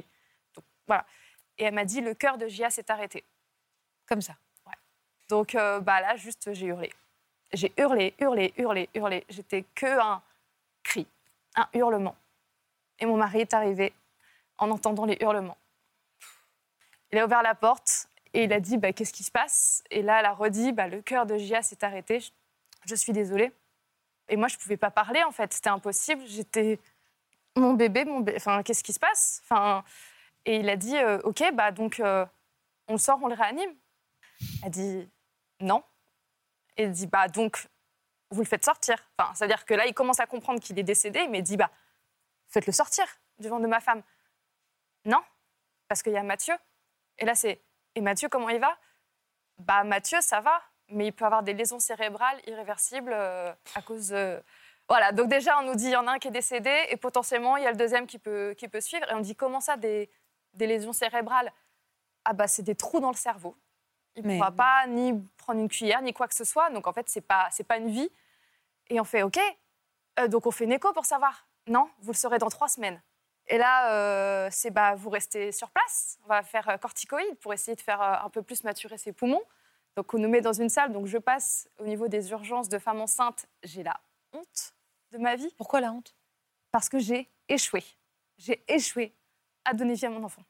[0.54, 1.04] Donc voilà.
[1.58, 3.22] Et elle m'a dit Le cœur de JA s'est arrêté.
[4.06, 4.34] Comme ça.
[5.28, 6.92] Donc euh, bah là, juste, j'ai hurlé.
[7.52, 9.24] J'ai hurlé, hurlé, hurlé, hurlé.
[9.28, 10.22] J'étais que un
[10.82, 11.06] cri,
[11.56, 12.16] un hurlement.
[12.98, 13.92] Et mon mari est arrivé
[14.58, 15.58] en entendant les hurlements.
[17.12, 19.82] Il a ouvert la porte et il a dit bah, Qu'est-ce qui se passe?
[19.90, 22.20] Et là, elle a redit bah, Le cœur de Gia s'est arrêté.
[22.86, 23.52] Je, suis désolée.
[24.28, 25.52] Et moi, je pouvais pas parler, en fait.
[25.52, 26.22] C'était impossible.
[26.26, 26.78] J'étais.
[27.56, 28.36] Mon bébé, mon bébé.
[28.36, 29.42] Enfin, qu'est-ce qui se passe?
[30.44, 32.26] Et il a dit euh, Ok, bah, donc, euh,
[32.88, 33.74] on sort, on le réanime.
[34.62, 35.08] Elle dit
[35.60, 35.82] Non.
[36.76, 37.66] Et il dit Bah, donc,
[38.30, 38.96] vous le faites sortir.
[39.18, 41.70] Enfin, c'est-à-dire que là, il commence à comprendre qu'il est décédé, mais il dit Bah,
[42.48, 43.04] faites-le sortir
[43.38, 44.02] du ventre de ma femme.
[45.04, 45.22] Non,
[45.88, 46.54] parce qu'il y a Mathieu.
[47.18, 47.60] Et là, c'est
[47.94, 48.76] Et Mathieu, comment il va?
[49.58, 54.08] Bah, Mathieu, ça va, mais il peut avoir des lésions cérébrales irréversibles euh, à cause.
[54.08, 54.42] de-
[54.88, 56.96] Voilà, donc déjà, on nous dit il y en a un qui est décédé et
[56.96, 59.08] potentiellement, il y a le deuxième qui peut, qui peut suivre.
[59.10, 60.10] Et on dit Comment ça, des,
[60.54, 61.52] des lésions cérébrales?
[62.24, 63.56] Ah, bah, c'est des trous dans le cerveau.
[64.16, 66.70] Il ne Mais- pourra pas ni prendre une cuillère, ni quoi que ce soit.
[66.70, 68.10] Donc, en fait, ce n'est pas, c'est pas une vie.
[68.88, 69.38] Et on fait OK.
[70.18, 71.46] Euh, donc, on fait une écho pour savoir.
[71.66, 73.00] Non, vous le saurez dans trois semaines.
[73.48, 77.52] Et là, euh, c'est bah, vous restez sur place, on va faire euh, corticoïdes pour
[77.54, 79.42] essayer de faire euh, un peu plus maturer ses poumons.
[79.96, 82.78] Donc on nous met dans une salle, donc je passe au niveau des urgences de
[82.78, 83.98] femmes enceintes, j'ai la
[84.32, 84.74] honte
[85.12, 85.54] de ma vie.
[85.56, 86.14] Pourquoi la honte?
[86.72, 87.84] Parce que j'ai échoué.
[88.36, 89.14] J'ai échoué
[89.64, 90.42] à donner vie à mon enfant.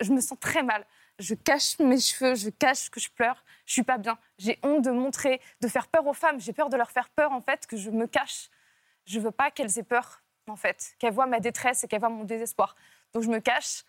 [0.00, 0.84] Je me sens très mal.
[1.18, 3.44] Je cache mes cheveux, je cache que je pleure.
[3.66, 4.18] Je suis pas bien.
[4.38, 6.40] J'ai honte de montrer, de faire peur aux femmes.
[6.40, 8.50] J'ai peur de leur faire peur, en fait, que je me cache.
[9.06, 12.08] Je veux pas qu'elles aient peur, en fait, qu'elles voient ma détresse et qu'elles voient
[12.08, 12.74] mon désespoir.
[13.12, 13.84] Donc je me cache.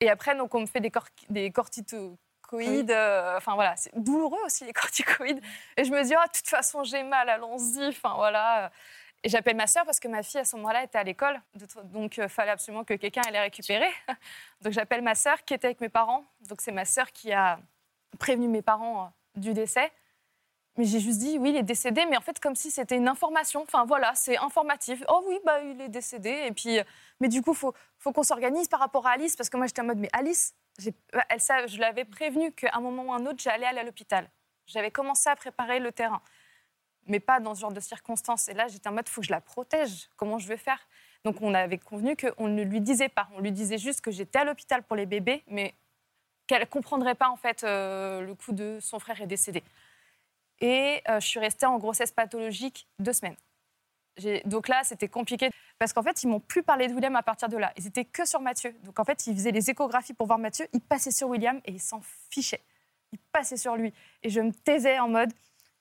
[0.00, 2.90] Et après, donc, on me fait des, cor- des corticoïdes.
[2.90, 5.40] euh, Enfin voilà, c'est douloureux aussi les corticoïdes.
[5.76, 7.86] Et je me dis, oh, de toute façon, j'ai mal, allons-y.
[7.88, 8.70] Enfin voilà.
[9.28, 11.40] J'appelle ma sœur parce que ma fille, à ce moment-là, était à l'école.
[11.84, 13.88] Donc, il fallait absolument que quelqu'un allait récupérer.
[14.62, 16.24] Donc, j'appelle ma sœur qui était avec mes parents.
[16.48, 17.58] Donc, c'est ma sœur qui a
[18.18, 19.90] prévenu mes parents euh, du décès.
[20.76, 23.08] Mais j'ai juste dit, oui, il est décédé, mais en fait, comme si c'était une
[23.08, 23.62] information.
[23.62, 25.02] Enfin, voilà, c'est informatif.
[25.08, 26.44] Oh oui, bah, il est décédé.
[26.46, 26.84] Et puis, euh,
[27.20, 29.66] mais du coup, il faut, faut qu'on s'organise par rapport à Alice, parce que moi,
[29.66, 30.54] j'étais en mode, mais Alice,
[31.28, 34.28] elle, ça, je l'avais prévenue qu'à un moment ou un autre, j'allais aller à l'hôpital.
[34.66, 36.20] J'avais commencé à préparer le terrain,
[37.06, 38.48] mais pas dans ce genre de circonstances.
[38.48, 40.08] Et là, j'étais en mode, il faut que je la protège.
[40.16, 40.80] Comment je vais faire?
[41.24, 43.28] Donc, on avait convenu qu'on ne lui disait pas.
[43.34, 45.74] On lui disait juste que j'étais à l'hôpital pour les bébés, mais
[46.46, 49.62] qu'elle ne comprendrait pas, en fait, euh, le coup de son frère est décédé.
[50.60, 53.36] Et euh, je suis restée en grossesse pathologique deux semaines.
[54.46, 57.48] Donc là, c'était compliqué parce qu'en fait, ils m'ont plus parlé de William à partir
[57.48, 57.72] de là.
[57.76, 58.74] Ils étaient que sur Mathieu.
[58.84, 60.66] Donc en fait, ils faisaient les échographies pour voir Mathieu.
[60.72, 62.00] Ils passaient sur William et ils s'en
[62.30, 62.62] fichaient.
[63.12, 63.92] Ils passaient sur lui.
[64.22, 65.32] Et je me taisais en mode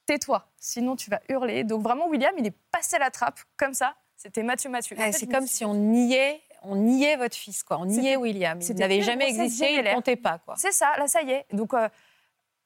[0.05, 1.63] tais-toi, sinon tu vas hurler.
[1.63, 3.95] Donc vraiment, William, il est passé à la trappe comme ça.
[4.15, 4.95] C'était Mathieu Mathieu.
[5.11, 7.77] C'est comme si on niait, on niait votre fils, quoi.
[7.79, 8.59] On niait William.
[8.61, 10.55] Il n'avait jamais existé, il ne comptait pas, quoi.
[10.57, 11.45] C'est ça, là, ça y est.
[11.53, 11.89] Donc, euh,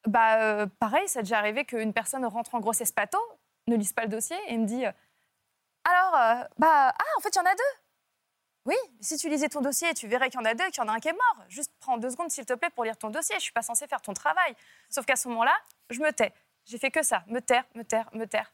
[0.06, 3.18] bah, euh, pareil, ça a déjà arrivé qu'une personne rentre en grossesse pato,
[3.68, 4.92] ne lise pas le dossier et me dit euh,
[5.84, 7.80] Alors, bah, ah, en fait, il y en a deux.
[8.66, 10.86] Oui, si tu lisais ton dossier, tu verrais qu'il y en a deux, qu'il y
[10.86, 11.46] en a un qui est mort.
[11.48, 13.36] Juste prends deux secondes, s'il te plaît, pour lire ton dossier.
[13.38, 14.54] Je suis pas censée faire ton travail.
[14.90, 15.56] Sauf qu'à ce moment-là,
[15.90, 16.34] je me tais.
[16.70, 18.52] J'ai fait que ça, me taire, me taire, me taire.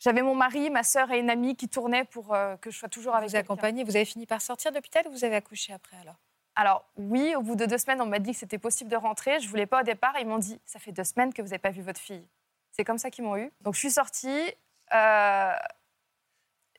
[0.00, 2.88] J'avais mon mari, ma sœur et une amie qui tournaient pour euh, que je sois
[2.88, 5.72] toujours avec Vous accompagnez, vous avez fini par sortir de l'hôpital ou vous avez accouché
[5.72, 6.16] après, alors?
[6.56, 9.38] Alors oui, au bout de deux semaines, on m'a dit que c'était possible de rentrer.
[9.40, 10.14] Je voulais pas au départ.
[10.18, 12.26] Ils m'ont dit, ça fait deux semaines que vous n'avez pas vu votre fille.
[12.72, 13.50] C'est comme ça qu'ils m'ont eu.
[13.60, 14.52] Donc je suis sortie.
[14.94, 15.52] euh,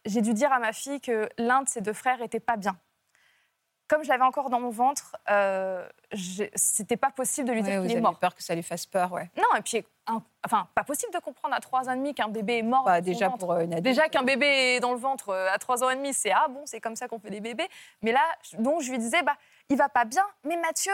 [0.06, 2.78] J'ai dû dire à ma fille que l'un de ses deux frères était pas bien.
[3.92, 5.86] Comme je l'avais encore dans mon ventre, euh,
[6.56, 8.18] c'était pas possible de lui dire qu'il est mort.
[8.18, 9.30] peur que ça lui fasse peur, ouais.
[9.36, 12.30] Non, et puis, un- enfin, pas possible de comprendre à trois ans et demi qu'un
[12.30, 12.86] bébé est mort.
[12.86, 13.40] Bah, déjà ventre.
[13.40, 13.84] pour euh, une adulte.
[13.84, 16.48] Déjà qu'un bébé est dans le ventre euh, à 3 ans et demi, c'est ah
[16.48, 17.68] bon, c'est comme ça qu'on fait des bébés.
[18.02, 18.22] Mais là,
[18.60, 19.36] donc je lui disais, bah,
[19.68, 20.94] il va pas bien, mais Mathieu,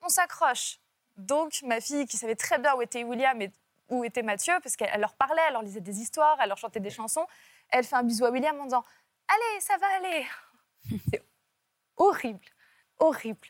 [0.00, 0.78] on s'accroche.
[1.16, 3.50] Donc ma fille, qui savait très bien où était William et
[3.88, 6.58] où était Mathieu, parce qu'elle elle leur parlait, elle leur lisait des histoires, elle leur
[6.58, 7.26] chantait des chansons,
[7.70, 8.84] elle fait un bisou à William en disant,
[9.26, 10.26] allez, ça va aller.
[12.00, 12.44] horrible,
[12.98, 13.48] horrible.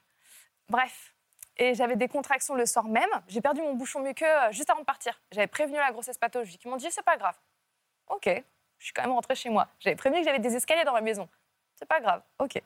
[0.69, 1.15] Bref.
[1.57, 3.11] Et j'avais des contractions le soir même.
[3.29, 5.21] J'ai perdu mon bouchon muqueux euh, juste avant de partir.
[5.31, 6.63] J'avais prévenu la grossesse pathologique.
[6.65, 7.39] Ils m'ont dit, c'est pas grave.
[8.09, 8.29] Ok,
[8.79, 9.69] je suis quand même rentrée chez moi.
[9.79, 11.29] J'avais prévenu que j'avais des escaliers dans ma maison.
[11.75, 12.61] C'est pas grave, ok.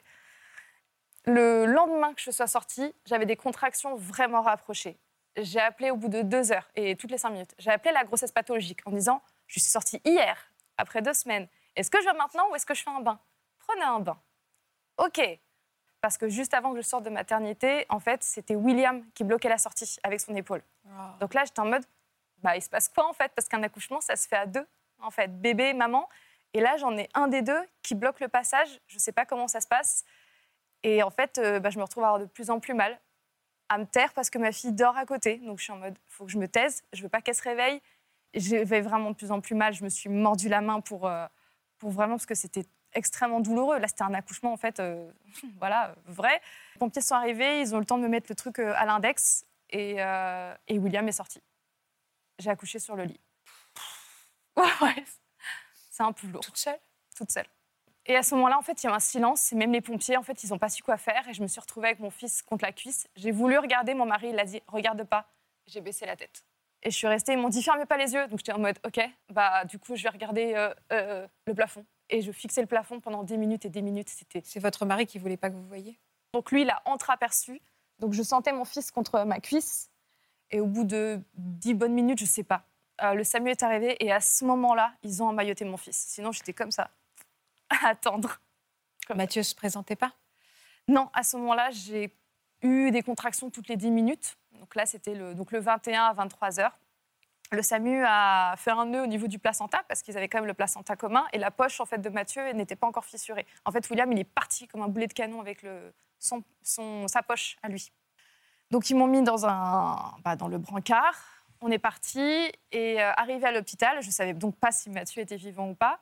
[1.26, 4.96] Le lendemain que je sois sortie, j'avais des contractions vraiment rapprochées.
[5.36, 7.54] J'ai appelé au bout de deux heures et toutes les cinq minutes.
[7.58, 10.36] J'ai appelé la grossesse pathologique en disant Je suis sortie hier,
[10.76, 11.48] après deux semaines.
[11.76, 13.18] Est-ce que je vais maintenant ou est-ce que je fais un bain?
[13.58, 14.18] Prenez un bain.
[14.98, 15.20] Ok.
[16.04, 19.48] Parce que juste avant que je sorte de maternité, en fait, c'était William qui bloquait
[19.48, 20.60] la sortie avec son épaule.
[21.18, 21.82] Donc là, j'étais en mode,
[22.42, 23.32] bah, il se passe quoi en fait?
[23.34, 24.66] Parce qu'un accouchement, ça se fait à deux,
[25.00, 26.06] en fait, bébé, maman.
[26.52, 28.68] Et là, j'en ai un des deux qui bloque le passage.
[28.86, 30.04] Je ne sais pas comment ça se passe.
[30.82, 33.00] Et en fait, euh, bah, je me retrouve à avoir de plus en plus mal,
[33.70, 35.38] à me taire parce que ma fille dort à côté.
[35.38, 36.84] Donc je suis en mode, il faut que je me taise.
[36.92, 37.80] Je veux pas qu'elle se réveille.
[38.34, 39.72] J'avais vraiment de plus en plus mal.
[39.72, 41.24] Je me suis mordu la main pour, euh,
[41.78, 43.78] pour vraiment parce que c'était extrêmement douloureux.
[43.78, 45.10] Là, c'était un accouchement en fait, euh,
[45.58, 46.40] voilà, vrai.
[46.74, 48.72] Les pompiers sont arrivés, ils ont eu le temps de me mettre le truc euh,
[48.76, 51.40] à l'index et, euh, et William est sorti.
[52.38, 53.20] J'ai accouché sur le lit.
[54.56, 55.04] Ouais,
[55.90, 56.40] c'est un peu lourd.
[56.40, 56.78] Toute seule?
[57.16, 57.46] Toute seule.
[58.06, 59.52] Et à ce moment-là, en fait, il y a un silence.
[59.52, 61.26] Et même les pompiers, en fait, ils n'ont pas su quoi faire.
[61.28, 63.08] Et je me suis retrouvée avec mon fils contre la cuisse.
[63.16, 64.28] J'ai voulu regarder mon mari.
[64.30, 65.26] Il a dit Regarde pas.
[65.66, 66.44] J'ai baissé la tête.
[66.82, 67.32] Et je suis restée.
[67.32, 68.26] Ils m'ont dit Fermez pas les yeux.
[68.28, 71.84] Donc j'étais en mode Ok, bah du coup, je vais regarder euh, euh, le plafond.
[72.10, 74.08] Et je fixais le plafond pendant des minutes et des minutes.
[74.10, 74.42] C'était.
[74.44, 75.98] C'est votre mari qui voulait pas que vous voyiez
[76.32, 77.60] Donc lui, il a entreaperçu.
[77.98, 79.90] Donc je sentais mon fils contre ma cuisse.
[80.50, 82.66] Et au bout de dix bonnes minutes, je sais pas,
[83.02, 83.96] euh, le SAMU est arrivé.
[84.00, 85.96] Et à ce moment-là, ils ont emmailloté mon fils.
[85.96, 86.90] Sinon, j'étais comme ça,
[87.70, 88.40] à attendre.
[89.14, 90.12] Mathieu se présentait pas?
[90.88, 92.14] Non, à ce moment-là, j'ai
[92.62, 94.36] eu des contractions toutes les 10 minutes.
[94.58, 96.78] Donc là, c'était le, donc le 21 à 23 heures.
[97.52, 100.46] Le SAMU a fait un nœud au niveau du placenta parce qu'ils avaient quand même
[100.46, 103.46] le placenta commun et la poche en fait de Mathieu n'était pas encore fissurée.
[103.64, 107.06] En fait, William il est parti comme un boulet de canon avec le, son, son-
[107.06, 107.92] sa poche à lui.
[108.70, 111.14] Donc ils m'ont mis dans un bah, dans le brancard.
[111.60, 115.36] On est parti et euh, arrivé à l'hôpital, je savais donc pas si Mathieu était
[115.36, 116.00] vivant ou pas.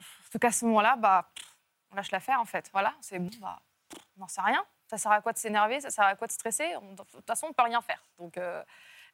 [0.00, 1.30] En tout cas, à ce moment-là, bah,
[1.90, 2.68] on lâche l'affaire en fait.
[2.72, 3.60] Voilà, c'est bon, bah,
[4.16, 4.64] on n'en sait rien.
[4.88, 5.80] Ça sert à quoi de s'énerver?
[5.80, 6.68] Ça sert à quoi de stresser?
[6.68, 8.02] De toute façon, on peut rien faire.
[8.18, 8.62] Donc, euh,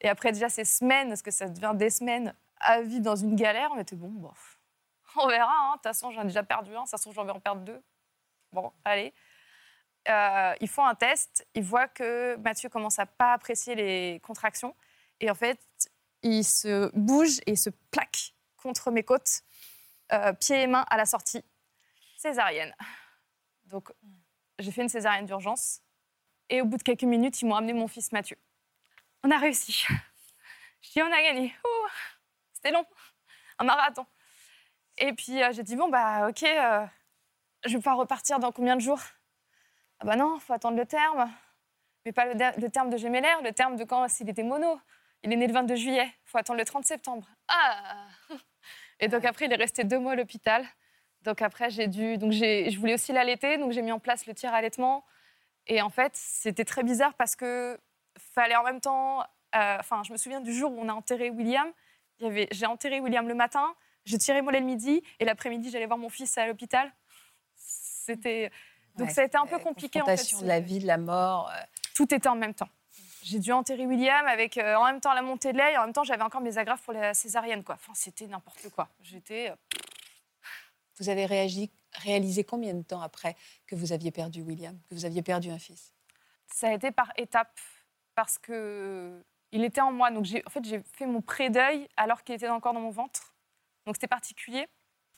[0.01, 3.37] et après déjà ces semaines, parce que ça devient des semaines à vie dans une
[3.37, 4.33] galère, on était bon, bon,
[5.17, 5.53] on verra.
[5.53, 5.71] hein.
[5.71, 7.63] De toute façon, j'en ai déjà perdu un, ça se trouve, j'en vais en perdre
[7.63, 7.83] deux.
[8.53, 9.15] Bon, allez.
[10.09, 14.75] Euh, ils font un test, ils voient que Mathieu commence à pas apprécier les contractions.
[15.21, 15.61] Et en fait,
[16.23, 19.43] il se bouge et se plaque contre mes côtes,
[20.13, 21.45] euh, pieds et mains à la sortie.
[22.17, 22.75] Césarienne.
[23.65, 23.93] Donc,
[24.59, 25.81] j'ai fait une césarienne d'urgence.
[26.49, 28.37] Et au bout de quelques minutes, ils m'ont amené mon fils Mathieu.
[29.25, 29.85] On a réussi.
[30.81, 31.55] Je dis, on a gagné.
[32.55, 32.85] C'était long,
[33.59, 34.07] un marathon.
[34.99, 36.87] Et puis, euh, j'ai dit, bon, bah, ok, euh,
[37.65, 39.01] je vais pas repartir dans combien de jours?
[40.01, 41.31] Ah bah non, faut attendre le terme.
[42.05, 44.81] Mais pas le, terme de Gémellaire, le terme de quand s'il était mono.
[45.23, 47.29] Il est né le 22 juillet, faut attendre le 30 septembre.
[47.47, 48.09] Ah
[48.99, 50.67] Et donc après, il est resté deux mois à l'hôpital.
[51.21, 54.35] Donc après, j'ai dû, donc je voulais aussi l'allaiter, donc j'ai mis en place le
[54.35, 55.05] tir allaitement.
[55.69, 57.79] Et en fait, c'était très bizarre parce que
[58.19, 59.21] fallait en même temps.
[59.55, 61.71] euh, Enfin, je me souviens du jour où on a enterré William.
[62.53, 65.99] J'ai enterré William le matin, j'ai tiré mon lait le midi, et l'après-midi, j'allais voir
[65.99, 66.93] mon fils à l'hôpital.
[67.57, 68.51] C'était
[68.97, 70.41] donc Ouais, ça a été un peu compliqué en fait.
[70.41, 71.51] de la vie, de la mort.
[71.51, 71.61] euh,
[71.95, 72.69] Tout était en même temps.
[73.23, 75.85] J'ai dû enterrer William avec euh, en même temps la montée de lait et en
[75.85, 77.77] même temps j'avais encore mes agrafes pour la césarienne quoi.
[77.77, 78.89] Enfin c'était n'importe quoi.
[79.01, 79.53] J'étais
[80.99, 83.37] Vous avez réagi, réalisé combien de temps après
[83.67, 85.93] que vous aviez perdu William, que vous aviez perdu un fils?
[86.49, 87.59] Ça a été par étapes
[88.15, 92.35] parce que il était en moi donc en fait j'ai fait mon pré-deuil alors qu'il
[92.35, 93.35] était encore dans mon ventre.
[93.87, 94.69] Donc c'était particulier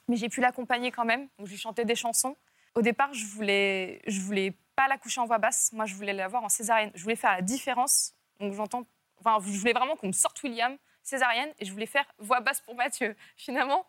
[0.09, 1.29] mais j'ai pu l'accompagner quand même.
[1.39, 2.37] Donc je lui chantais des chansons.
[2.75, 5.73] Au départ, je voulais je voulais pas l'accoucher en voix basse.
[5.73, 6.91] Moi, je voulais l'avoir en césarienne.
[6.95, 8.15] Je voulais faire la différence.
[8.41, 8.85] Donc j'entends
[9.21, 12.61] enfin je voulais vraiment qu'on me sorte William césarienne et je voulais faire voix basse
[12.61, 13.17] pour Mathieu.
[13.37, 13.87] Finalement,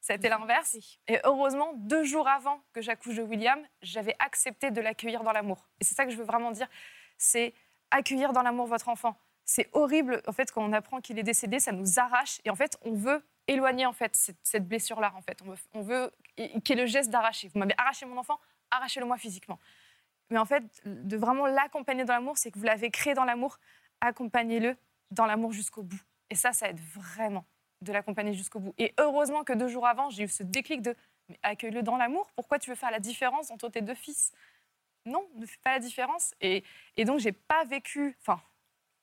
[0.00, 0.76] ça a été l'inverse.
[1.06, 5.68] Et heureusement, deux jours avant que j'accouche de William, j'avais accepté de l'accueillir dans l'amour.
[5.80, 6.68] Et c'est ça que je veux vraiment dire,
[7.18, 7.54] c'est
[7.90, 9.16] accueillir dans l'amour votre enfant.
[9.44, 12.40] C'est horrible, en fait, quand on apprend qu'il est décédé, ça nous arrache.
[12.44, 15.12] Et en fait, on veut éloigner en fait cette, blessure-là.
[15.16, 17.48] En fait, on veut, on veut qu'il y ait le geste d'arracher.
[17.52, 18.38] Vous m'avez arraché mon enfant,
[18.70, 19.58] arrachez-le moi physiquement.
[20.30, 23.58] Mais en fait, de vraiment l'accompagner dans l'amour, c'est que vous l'avez créé dans l'amour,
[24.00, 24.76] accompagnez-le
[25.10, 26.00] dans l'amour jusqu'au bout.
[26.30, 27.44] Et ça, ça aide vraiment
[27.82, 28.74] de l'accompagner jusqu'au bout.
[28.78, 30.94] Et heureusement que deux jours avant, j'ai eu ce déclic de
[31.42, 32.30] accueille-le dans l'amour.
[32.36, 34.32] Pourquoi tu veux faire la différence entre tes deux fils?
[35.06, 36.34] Non, ne fais pas la différence.
[36.40, 36.64] Et,
[36.96, 38.40] et donc, j'ai pas vécu, enfin,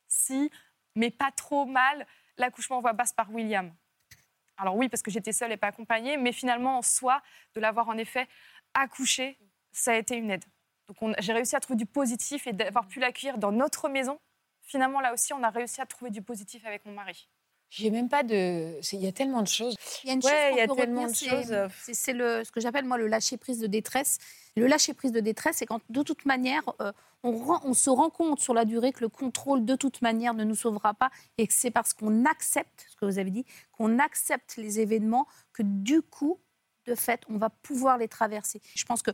[0.07, 0.51] si,
[0.95, 2.05] mais pas trop mal,
[2.37, 3.73] l'accouchement en voix basse par William.
[4.57, 7.21] Alors oui, parce que j'étais seule et pas accompagnée, mais finalement, en soi,
[7.53, 8.27] de l'avoir en effet
[8.73, 9.37] accouché,
[9.71, 10.45] ça a été une aide.
[10.87, 14.19] Donc on- j'ai réussi à trouver du positif et d'avoir pu l'accueillir dans notre maison.
[14.61, 17.29] Finalement, là aussi, on a réussi à trouver du positif avec mon mari.
[17.69, 18.79] J'ai même pas de.
[18.93, 19.75] Il y a tellement de choses.
[20.03, 21.93] Il y a une Ouais, chose il y a tellement retenir, de choses, euh, c'est-
[21.93, 24.19] C'est le ce que j'appelle moi le lâcher prise de détresse.
[24.55, 26.91] Le lâcher prise de détresse, c'est quand de toute manière euh,
[27.23, 30.33] on, rend- on se rend compte sur la durée que le contrôle de toute manière
[30.33, 33.45] ne nous sauvera pas et que c'est parce qu'on accepte ce que vous avez dit,
[33.73, 36.39] qu'on accepte les événements que du coup,
[36.85, 38.61] de fait, on va pouvoir les traverser.
[38.75, 39.11] Je pense que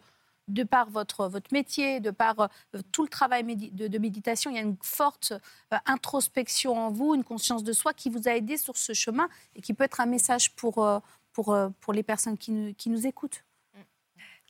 [0.48, 2.48] de par votre, votre métier, de par euh,
[2.92, 5.34] tout le travail médi- de, de méditation, il y a une forte
[5.74, 9.30] euh, introspection en vous, une conscience de soi qui vous a aidé sur ce chemin
[9.56, 11.00] et qui peut être un message pour, euh,
[11.32, 13.44] pour, pour les personnes qui nous, qui nous écoutent.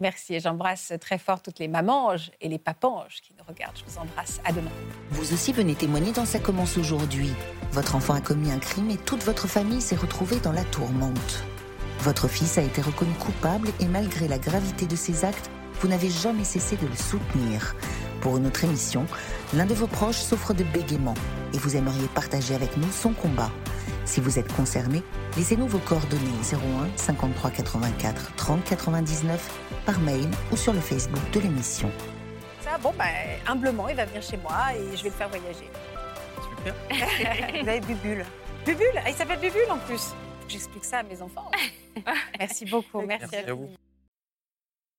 [0.01, 3.77] Merci et j'embrasse très fort toutes les mamanges et les papanges qui nous regardent.
[3.77, 4.41] Je vous embrasse.
[4.43, 4.71] À demain.
[5.11, 7.29] Vous aussi venez témoigner dans Ça commence aujourd'hui.
[7.71, 11.43] Votre enfant a commis un crime et toute votre famille s'est retrouvée dans la tourmente.
[11.99, 15.49] Votre fils a été reconnu coupable et malgré la gravité de ses actes,
[15.83, 17.75] vous n'avez jamais cessé de le soutenir.
[18.21, 19.05] Pour une autre émission,
[19.53, 21.13] l'un de vos proches souffre de bégaiement
[21.53, 23.51] et vous aimeriez partager avec nous son combat.
[24.05, 25.03] Si vous êtes concerné,
[25.35, 26.21] laissez-nous vos coordonnées
[26.53, 31.91] 01 53 84 30 99 par mail ou sur le Facebook de l'émission.
[32.61, 33.05] Ça, bon, ben,
[33.45, 35.69] humblement, il va venir chez moi et je vais le faire voyager.
[36.49, 36.75] Super.
[37.61, 38.25] Vous avez Bubule.
[38.65, 40.13] Bubule Ah, Il s'appelle Bubule en plus.
[40.47, 41.51] J'explique ça à mes enfants.
[42.39, 43.01] Merci beaucoup.
[43.01, 43.69] Merci, Merci à vous.